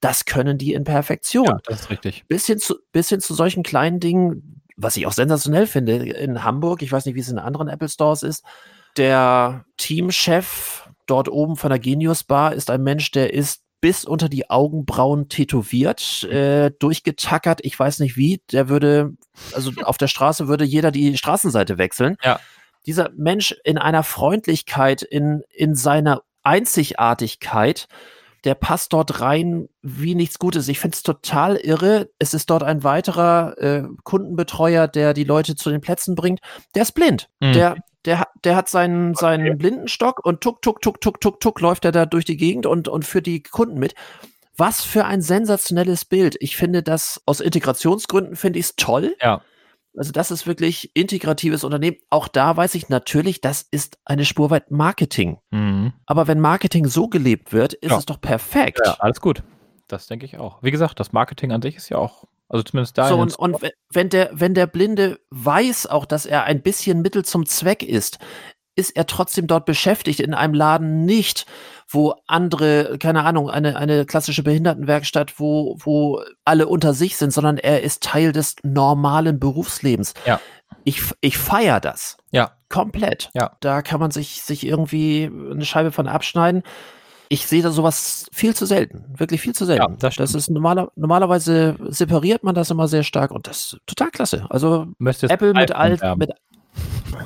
[0.00, 1.46] das können die in Perfektion.
[1.46, 2.24] Ja, das ist richtig.
[2.26, 6.42] Bis hin zu, bis hin zu solchen kleinen Dingen, was ich auch sensationell finde, in
[6.42, 8.42] Hamburg, ich weiß nicht, wie es in anderen Apple Stores ist,
[8.96, 14.30] der Teamchef dort oben von der Genius Bar ist ein Mensch, der ist bis unter
[14.30, 19.12] die Augenbrauen tätowiert, äh, durchgetackert, ich weiß nicht wie, der würde,
[19.54, 22.16] also auf der Straße würde jeder die Straßenseite wechseln.
[22.22, 22.40] Ja
[22.86, 27.88] dieser Mensch in einer Freundlichkeit, in, in seiner Einzigartigkeit,
[28.44, 30.68] der passt dort rein wie nichts Gutes.
[30.68, 32.08] Ich finde es total irre.
[32.18, 36.40] Es ist dort ein weiterer äh, Kundenbetreuer, der die Leute zu den Plätzen bringt.
[36.74, 37.28] Der ist blind.
[37.40, 37.52] Mhm.
[37.52, 37.76] Der,
[38.06, 41.92] der, der hat seinen, seinen Blindenstock und tuck, tuck, tuck, tuck, tuck, tuck läuft er
[41.92, 43.94] da durch die Gegend und, und führt die Kunden mit.
[44.56, 46.36] Was für ein sensationelles Bild.
[46.40, 49.16] Ich finde das aus Integrationsgründen finde ich es toll.
[49.20, 49.42] Ja.
[49.96, 51.96] Also das ist wirklich integratives Unternehmen.
[52.10, 55.38] Auch da weiß ich natürlich, das ist eine Spur weit Marketing.
[55.50, 55.92] Mhm.
[56.06, 57.98] Aber wenn Marketing so gelebt wird, ist Ja.
[57.98, 58.80] es doch perfekt.
[58.84, 59.42] Ja, alles gut.
[59.88, 60.62] Das denke ich auch.
[60.62, 63.08] Wie gesagt, das Marketing an sich ist ja auch, also zumindest da.
[63.08, 67.02] So, und, und we- wenn der, wenn der Blinde weiß auch, dass er ein bisschen
[67.02, 68.18] Mittel zum Zweck ist,
[68.76, 71.44] ist er trotzdem dort beschäftigt in einem Laden nicht,
[71.92, 77.58] wo andere, keine Ahnung, eine, eine klassische Behindertenwerkstatt, wo, wo alle unter sich sind, sondern
[77.58, 80.14] er ist Teil des normalen Berufslebens.
[80.24, 80.40] Ja.
[80.84, 82.16] Ich, ich feier das.
[82.30, 82.52] Ja.
[82.68, 83.30] Komplett.
[83.34, 83.56] Ja.
[83.58, 86.62] Da kann man sich, sich irgendwie eine Scheibe von abschneiden.
[87.28, 89.04] Ich sehe da sowas viel zu selten.
[89.16, 89.92] Wirklich viel zu selten.
[89.92, 93.78] Ja, das das ist normaler, normalerweise separiert man das immer sehr stark und das ist
[93.86, 94.46] total klasse.
[94.48, 96.30] Also Apple mit alt, mit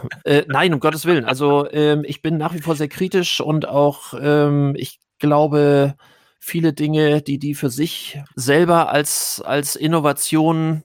[0.25, 1.25] äh, nein, um Gottes Willen.
[1.25, 5.95] Also ähm, ich bin nach wie vor sehr kritisch und auch ähm, ich glaube,
[6.41, 10.85] viele Dinge, die die für sich selber als als Innovation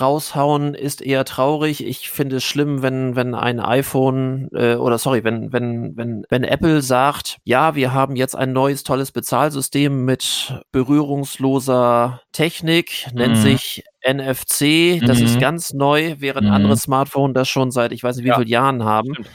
[0.00, 1.84] raushauen, ist eher traurig.
[1.86, 6.44] Ich finde es schlimm, wenn wenn ein iPhone äh, oder sorry, wenn wenn wenn wenn
[6.44, 13.40] Apple sagt, ja, wir haben jetzt ein neues tolles Bezahlsystem mit berührungsloser Technik, nennt Mhm.
[13.40, 15.00] sich NFC.
[15.04, 15.24] Das Mhm.
[15.24, 16.52] ist ganz neu, während Mhm.
[16.54, 18.36] andere Smartphones das schon seit ich weiß nicht wie Ja.
[18.36, 19.12] vielen Jahren haben.
[19.14, 19.30] Stimmt.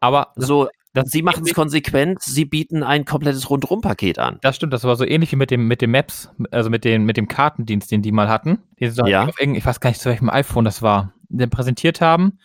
[0.00, 2.22] Aber So, das sie machen es konsequent.
[2.22, 4.38] Sie bieten ein komplettes Rundum-Paket an.
[4.40, 7.04] Das stimmt, das war so ähnlich wie mit dem, mit dem Maps, also mit, den,
[7.04, 8.62] mit dem Kartendienst, den die mal hatten.
[8.80, 9.28] Den sie doch Ja.
[9.38, 12.38] ich weiß gar nicht, zu welchem iPhone das war, den präsentiert haben.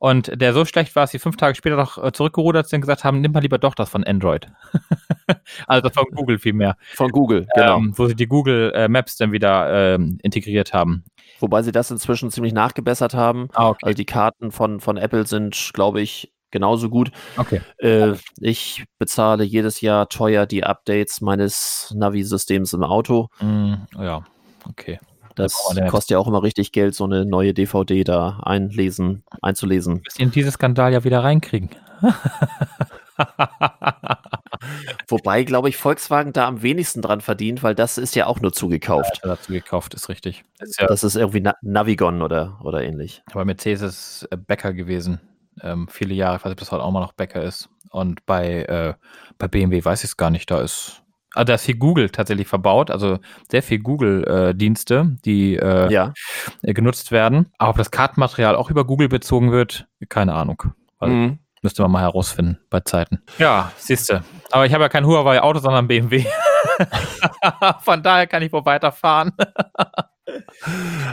[0.00, 2.80] Und der so schlecht war, dass sie fünf Tage später noch äh, zurückgerudert sind und
[2.82, 4.46] gesagt haben, nimm mal lieber doch das von Android.
[5.66, 6.76] also von Google vielmehr.
[6.94, 7.78] Von Google, genau.
[7.78, 11.04] Ähm, wo sie die Google äh, Maps dann wieder ähm, integriert haben.
[11.40, 13.48] Wobei sie das inzwischen ziemlich nachgebessert haben.
[13.54, 13.86] Ah, okay.
[13.86, 17.10] Also die Karten von, von Apple sind, glaube ich, genauso gut.
[17.36, 17.60] okay.
[17.78, 23.28] Äh, ich bezahle jedes Jahr teuer die Updates meines Navi-Systems im Auto.
[23.40, 24.24] Mm, ja,
[24.68, 24.98] okay.
[25.34, 30.02] Das ja- kostet ja auch immer richtig Geld, so eine neue DVD da einlesen, einzulesen.
[30.08, 31.70] Sie in diesen Skandal ja wieder reinkriegen.
[35.08, 38.52] Wobei, glaube ich, Volkswagen da am wenigsten dran verdient, weil das ist ja auch nur
[38.52, 39.10] zugekauft.
[39.18, 40.44] Hat er dazu gekauft, ist richtig.
[40.60, 43.22] Ist ja, Das ist irgendwie Na Navigon oder, oder ähnlich.
[43.32, 43.82] bei Mercedes
[44.22, 45.20] ist Bäcker gewesen.
[45.62, 47.68] Ähm, viele Jahre, ich weiß nicht, ob das heute auch mal noch Bäcker ist.
[47.90, 48.94] Und bei, äh,
[49.38, 51.02] bei BMW weiß ich es gar nicht, da ist.
[51.34, 53.18] Also da ist viel Google tatsächlich verbaut, also
[53.50, 56.12] sehr viel Google-Dienste, die äh, Ja.
[56.62, 57.52] äh, genutzt werden.
[57.58, 60.62] Aber ob das Kartenmaterial auch über Google bezogen wird, keine Ahnung.
[60.98, 61.38] Also, Mhm.
[61.60, 63.20] Müsste man mal herausfinden bei Zeiten.
[63.38, 64.22] Ja, siehste.
[64.52, 66.24] Aber ich habe ja kein Huawei-Auto, sondern BMW.
[67.80, 69.32] Von daher kann ich wohl weiterfahren.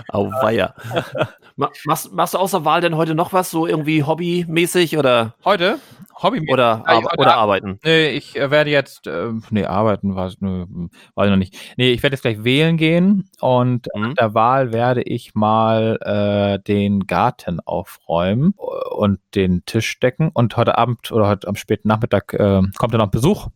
[0.10, 0.74] Auweia.
[1.56, 5.80] Ma machst, machst du außer Wahl denn heute noch was, so irgendwie hobbymäßig oder, Heute,
[6.22, 7.80] Hobby oder, heute oder Ab- arbeiten?
[7.84, 10.66] Nee, ich äh, werde jetzt, äh, nee, arbeiten, weiß, nö,
[11.16, 11.56] weiß ich noch nicht.
[11.78, 14.02] Nee, ich werde jetzt gleich wählen gehen und Mhm.
[14.02, 18.54] nach der Wahl werde ich mal äh, den Garten aufräumen
[18.92, 20.30] und den Tisch decken.
[20.34, 23.48] Und heute Abend oder heute am späten Nachmittag äh, kommt dann noch Besuch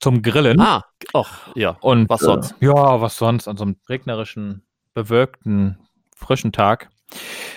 [0.00, 0.60] zum Grillen.
[0.60, 1.76] Ah, ach, ja.
[1.80, 2.52] und was sonst?
[2.60, 4.62] Äh, ja, was sonst an so einem regnerischen,
[4.94, 5.78] bewölkten,
[6.16, 6.90] frischen Tag.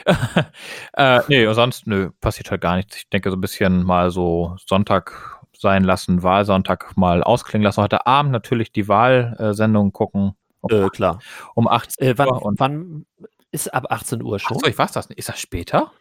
[0.93, 2.97] äh, nee, sonst, nö, passiert halt gar nichts.
[2.97, 7.81] Ich denke, so ein bisschen mal so Sonntag sein lassen, Wahlsonntag mal ausklingen lassen.
[7.81, 10.33] Heute Abend natürlich die Wahlsendung gucken.
[10.61, 11.19] Um, Äh, klar.
[11.55, 12.41] um 18 Äh, wann, Uhr.
[12.43, 13.05] Und, wann
[13.51, 14.57] ist ab 18 Uhr schon?
[14.57, 15.17] achso, ich weiß das nicht.
[15.19, 15.91] Ist das später?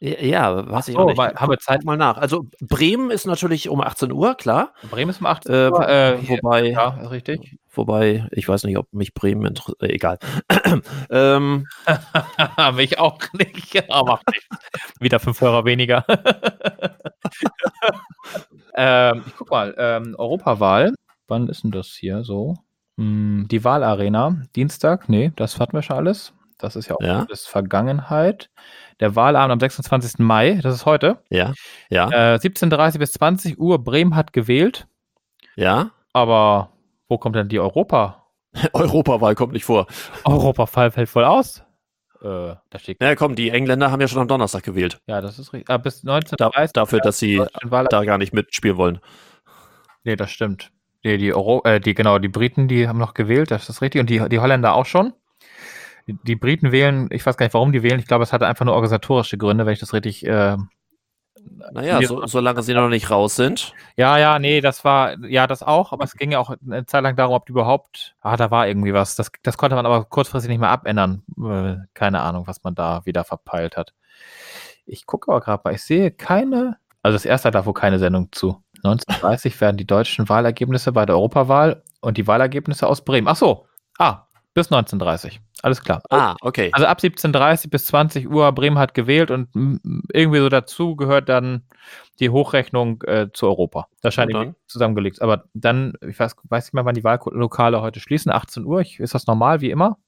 [0.00, 1.18] Ja, weiß ich so, auch nicht.
[1.18, 1.84] wir Zeit?
[1.84, 2.18] Mal nach.
[2.18, 4.74] Also Bremen ist natürlich um 18 Uhr, klar.
[4.90, 5.88] Bremen ist um 18 Äh, Uhr.
[5.88, 7.56] Äh, hier, wobei, ja, ist richtig.
[7.72, 9.82] wobei, ich weiß nicht, ob mich Bremen interessiert.
[9.82, 10.18] Äh, egal.
[11.10, 11.66] ähm,
[12.74, 13.82] Mich auch nicht.
[13.90, 14.20] Aber.
[15.00, 16.04] Wieder fünf Hörer weniger.
[18.74, 20.92] ähm, ich guck mal, ähm, Europawahl.
[21.28, 22.56] Wann ist denn das hier so?
[22.98, 25.08] Hm, die Wahlarena, Dienstag?
[25.08, 26.34] Nee, das hatten wir schon alles.
[26.58, 27.26] Das ist ja auch Ja.
[27.30, 28.50] Vergangenheit.
[29.00, 30.18] Der Wahlabend am 26.
[30.18, 31.18] Mai, das ist heute.
[31.30, 31.52] ja,
[31.90, 33.82] ja, Äh, 17.30 bis 20 Uhr.
[33.82, 34.86] Bremen hat gewählt.
[35.56, 35.90] ja.
[36.12, 36.70] Aber
[37.08, 38.28] wo kommt denn die Europa?
[38.72, 39.88] Europawahl kommt nicht vor.
[40.24, 41.64] Europafall fällt voll aus.
[42.22, 43.02] Äh, da steht.
[43.02, 45.00] Ja, komm, die Engländer haben ja schon am Donnerstag gewählt.
[45.08, 45.68] Ja, das ist richtig.
[45.70, 46.72] Ah, bis Da, 1930.
[46.72, 47.42] dafür, dass sie
[47.90, 49.00] da gar nicht mitspielen wollen.
[50.04, 50.70] Nee, das stimmt.
[51.02, 54.00] Nee, die Euro, äh, die, genau, die Briten, die haben noch gewählt, das ist richtig.
[54.00, 55.12] Und die, die Holländer auch schon.
[56.06, 57.98] Die, Briten wählen, ich weiß gar nicht, warum die wählen.
[57.98, 60.26] Ich glaube, es hatte einfach nur organisatorische Gründe, wenn ich das richtig.
[60.26, 60.56] Äh,
[61.72, 63.72] Naja, so, solange sie noch nicht raus sind.
[63.96, 67.02] ja, ja, nee, das war, ja, das auch, aber es ging ja auch eine Zeit
[67.02, 68.14] lang darum, ob die überhaupt.
[68.20, 69.16] Ah, da war irgendwie was.
[69.16, 71.22] Das, das konnte man aber kurzfristig nicht mehr abändern.
[71.94, 73.94] Keine Ahnung, was man da wieder verpeilt hat.
[74.86, 77.98] Ich gucke aber gerade mal, ich sehe keine Also das erste hat da wohl keine
[77.98, 78.62] Sendung zu.
[78.82, 83.28] 1930 werden die deutschen Wahlergebnisse bei der Europawahl und die Wahlergebnisse aus Bremen.
[83.28, 83.66] Ach so.
[83.98, 85.40] Ah, bis 1930.
[85.62, 86.02] Alles klar.
[86.10, 86.70] Ah, okay.
[86.72, 89.48] Also ab 17.30 bis 20 Uhr Bremen hat gewählt und
[90.12, 91.64] irgendwie so dazu gehört dann
[92.20, 93.88] die Hochrechnung äh, zu Europa.
[94.00, 95.20] Das scheint irgendwie zusammengelegt.
[95.22, 98.30] Aber dann, ich weiß, weiß nicht mehr, wann die Wahllokale heute schließen.
[98.30, 98.80] 18 Uhr.
[98.80, 99.98] Ich, ist das normal wie immer?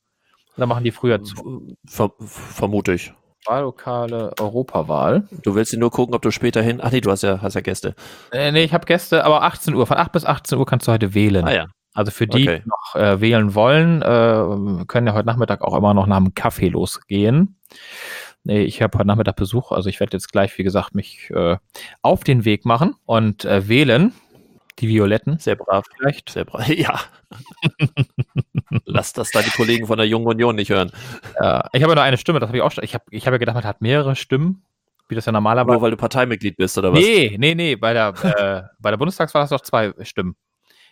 [0.56, 1.76] Oder machen die früher zu?
[1.86, 3.12] Ver vermute ich.
[3.46, 5.28] Wahllokale Europawahl.
[5.42, 6.80] Du willst nur gucken, ob du später hin.
[6.82, 7.94] Ach nee, du hast ja, hast ja Gäste.
[8.32, 9.86] Äh, nee, ich habe Gäste, aber 18 Uhr.
[9.86, 11.44] Von 8 bis 18 Uhr kannst du heute wählen.
[11.44, 11.66] Ah ja.
[11.96, 12.62] Also für die, okay.
[12.62, 16.34] die noch äh, wählen wollen, äh, können ja heute Nachmittag auch immer noch nach dem
[16.34, 17.56] Kaffee losgehen.
[18.44, 21.56] Nee, ich habe heute Nachmittag Besuch, also ich werde jetzt gleich, wie gesagt, mich äh,
[22.02, 24.12] auf den Weg machen und äh, wählen.
[24.78, 25.38] Die Violetten.
[25.38, 25.86] Sehr brav.
[25.96, 26.28] Vielleicht.
[26.28, 26.68] Sehr brav.
[26.76, 27.00] Ja.
[28.84, 30.92] Lass das da die Kollegen von der Jungen Union nicht hören.
[31.40, 32.84] Ja, ich habe nur eine Stimme, das habe ich auch schon.
[32.84, 34.62] Ich habe ich hab ja gedacht, man hat mehrere Stimmen,
[35.08, 35.72] wie das ja normalerweise.
[35.72, 36.98] Nur weil du Parteimitglied bist, oder was?
[36.98, 37.74] Nee, nee, nee.
[37.74, 40.36] Bei der, äh, bei der Bundestagswahl hast du doch zwei Stimmen.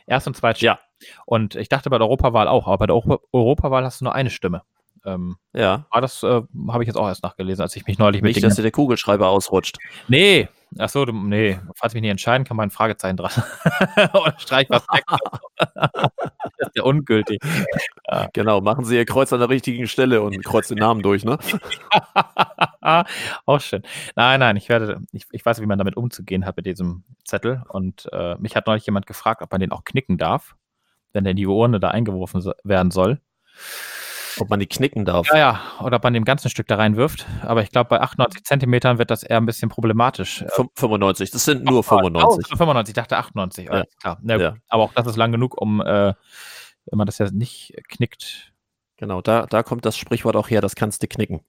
[0.06, 0.60] Erst und zweit.
[0.60, 0.78] Ja.
[1.26, 4.14] Und ich dachte bei der Europawahl auch, aber bei der Europa Europawahl hast du nur
[4.14, 4.62] eine Stimme.
[5.04, 5.86] Ähm, ja.
[5.90, 8.44] Aber das äh, habe ich jetzt auch erst nachgelesen, als ich mich neulich mit Nicht,
[8.44, 9.78] dass dir der Kugelschreiber ausrutscht.
[10.08, 10.48] Nee.
[10.78, 11.58] Achso, nee.
[11.76, 13.30] Falls ich mich nicht entscheiden kann, man ein Fragezeichen dran.
[14.12, 15.04] Oder streich was weg.
[15.74, 17.40] das ist ja ungültig.
[18.10, 18.28] Ja.
[18.32, 21.38] Genau, machen Sie Ihr Kreuz an der richtigen Stelle und kreuzen den Namen durch, ne?
[23.46, 23.82] auch schön.
[24.16, 27.62] Nein, nein, ich werde, ich, ich weiß, wie man damit umzugehen hat mit diesem Zettel.
[27.68, 30.56] Und äh, mich hat neulich jemand gefragt, ob man den auch knicken darf,
[31.12, 33.20] wenn der in die Urne da eingeworfen so, werden soll.
[34.38, 35.28] Ob man die knicken darf.
[35.28, 37.26] Ja, ja, oder ob man dem ganzen Stück da reinwirft.
[37.42, 40.44] Aber ich glaube, bei 98 Zentimetern wird das eher ein bisschen problematisch.
[40.74, 42.52] 95, das sind nur 95.
[42.52, 43.84] Oh, 95, ich dachte 98, ja.
[44.00, 44.18] klar.
[44.22, 44.54] Na, ja.
[44.68, 46.14] Aber auch das ist lang genug, um, äh,
[46.86, 48.52] wenn man das ja nicht knickt.
[48.96, 51.40] Genau, da, da kommt das Sprichwort auch her, das kannst du knicken.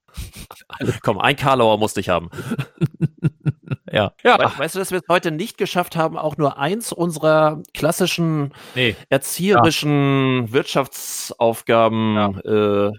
[1.02, 2.30] Komm, ein Karlauer musste ich haben.
[3.96, 4.12] ja.
[4.24, 4.38] ja.
[4.38, 8.54] We weißt du, dass wir es heute nicht geschafft haben, auch nur eins unserer klassischen
[8.76, 8.96] nee.
[9.10, 10.54] erzieherischen ja.
[10.54, 12.88] Wirtschaftsaufgaben ja.
[12.88, 12.92] äh,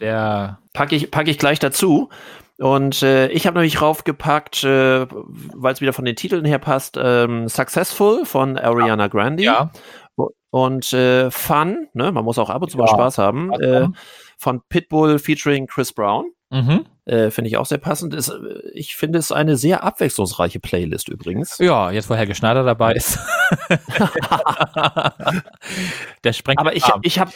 [0.00, 2.08] Der packe ich, pack ich gleich dazu.
[2.58, 6.98] Und äh, ich habe nämlich raufgepackt, äh, weil es wieder von den Titeln her passt,
[7.00, 9.42] ähm, Successful von Ariana Grande.
[9.42, 9.70] Ja.
[10.50, 13.88] Und äh, Fun, ne, man muss auch ab und zu mal Spaß haben, äh,
[14.38, 16.30] von Pitbull featuring Chris Brown.
[16.50, 16.86] Mhm.
[17.06, 18.14] Äh, finde ich auch sehr passend.
[18.14, 21.56] Ist, äh, ich finde es eine sehr abwechslungsreiche Playlist übrigens.
[21.58, 23.20] Ja, jetzt wo Helge Schneider dabei ist.
[26.24, 26.58] Der sprengt.
[26.58, 27.30] Aber ich, ich habe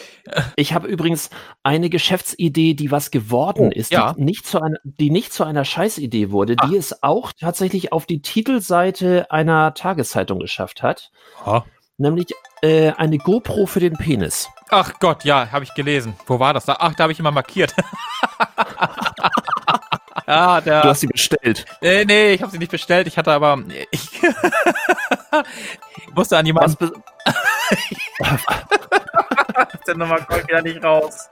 [0.56, 1.30] ich hab übrigens
[1.62, 4.14] eine Geschäftsidee, die was geworden oh, ist, ja.
[4.14, 6.68] die, nicht zu einer, die nicht zu einer Scheißidee wurde, Ach.
[6.68, 11.12] die es auch tatsächlich auf die Titelseite einer Tageszeitung geschafft hat.
[11.46, 11.60] Oh.
[11.96, 12.26] Nämlich
[12.62, 14.48] äh, eine GoPro für den Penis.
[14.70, 16.14] Ach Gott, ja, habe ich gelesen.
[16.26, 16.68] Wo war das?
[16.68, 17.72] Ach, da habe ich immer markiert.
[20.30, 21.64] Ja, der, du hast sie bestellt.
[21.80, 23.08] Nee, nee, ich habe sie nicht bestellt.
[23.08, 23.58] Ich hatte aber.
[23.90, 24.08] Ich
[26.14, 26.92] musste an jemanden.
[28.20, 28.40] Was,
[29.88, 31.28] der Nummer kommt wieder nicht raus.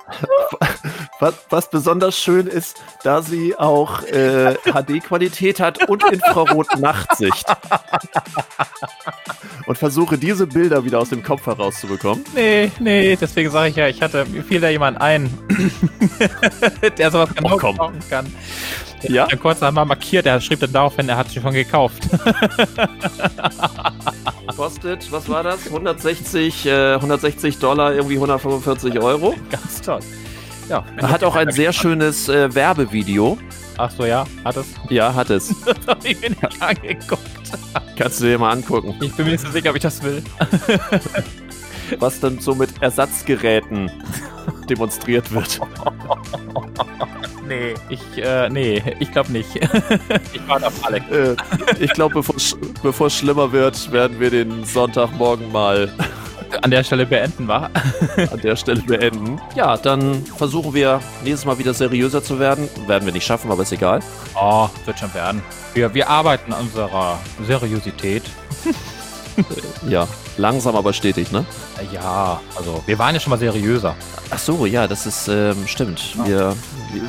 [1.20, 7.46] Was, was, besonders schön ist, da sie auch äh, HD-Qualität hat und Infrarot-Nachtsicht.
[9.68, 12.24] und versuche diese Bilder wieder aus dem Kopf herauszubekommen.
[12.34, 15.28] Nee, nee, deswegen sage ich ja, ich hatte, mir fiel da jemand ein,
[16.98, 18.26] der sowas genau oh, brauchen kann.
[19.02, 19.26] Ja.
[19.26, 22.02] Der kurz einmal markiert, er schrieb dann darauf hin, er hat sie schon gekauft.
[24.56, 25.66] Kostet, was war das?
[25.66, 29.34] 160, äh, 160 Dollar, irgendwie 145 Euro.
[29.50, 30.00] Ganz toll.
[30.68, 30.84] Ja.
[30.96, 33.38] Er hat auch ein sehr schönes äh, Werbevideo.
[33.78, 34.66] Ach so, ja, hat es?
[34.90, 35.54] Ja, hat es.
[35.64, 37.22] das habe ich mir nicht angeguckt.
[37.96, 38.94] Kannst du dir mal angucken.
[39.00, 40.22] Ich bin mir nicht so sicher, ob ich das will.
[41.98, 43.90] Was dann so mit Ersatzgeräten
[44.68, 45.60] demonstriert wird.
[47.46, 49.54] Nee, ich, äh, nee, ich glaube nicht.
[50.34, 51.06] ich warte auf Alex.
[51.10, 51.36] Äh,
[51.80, 52.22] ich glaube,
[52.82, 55.90] bevor es schlimmer wird, werden wir den Sonntagmorgen mal
[56.62, 57.70] an der Stelle beenden, war?
[58.16, 59.40] an der Stelle beenden.
[59.54, 62.68] Ja, dann versuchen wir nächstes Mal wieder seriöser zu werden.
[62.86, 64.00] Werden wir nicht schaffen, aber ist egal.
[64.34, 65.42] Oh, wird schon werden.
[65.74, 68.22] Wir, wir arbeiten an unserer Seriosität.
[69.88, 71.44] ja, langsam aber stetig, ne?
[71.92, 73.94] Ja, also wir waren ja schon mal seriöser.
[74.30, 76.14] Ach so, ja, das ist ähm, stimmt.
[76.16, 76.26] Ja.
[76.26, 76.56] Wir,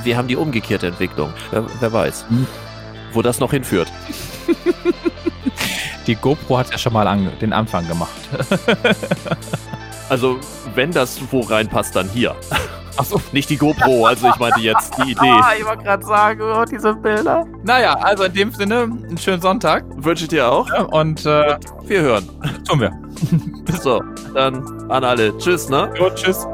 [0.04, 1.34] wir haben die umgekehrte Entwicklung.
[1.52, 2.48] Wer, wer weiß, hm.
[3.14, 3.92] wo das noch hinführt.
[6.10, 8.10] die GoPro hat ja schon mal an, den Anfang gemacht.
[10.10, 10.40] also,
[10.74, 12.36] wenn das wo reinpasst, dann hier.
[12.98, 13.22] Achso.
[13.32, 15.20] Nicht die GoPro, also ich meinte jetzt die Idee.
[15.42, 17.46] Ah, ich wollte gerade sagen, oh, diese Bilder.
[17.64, 19.86] Naja, also in dem Sinne, einen schönen Sonntag.
[19.98, 20.68] Wünsche ich dir auch.
[20.70, 22.28] Ja, und, äh, wir hören.
[22.68, 22.92] Tun wir.
[23.80, 24.02] so,
[24.34, 25.38] dann an alle.
[25.38, 25.94] Tschüss, ne?
[25.96, 26.48] Jo, tschüss.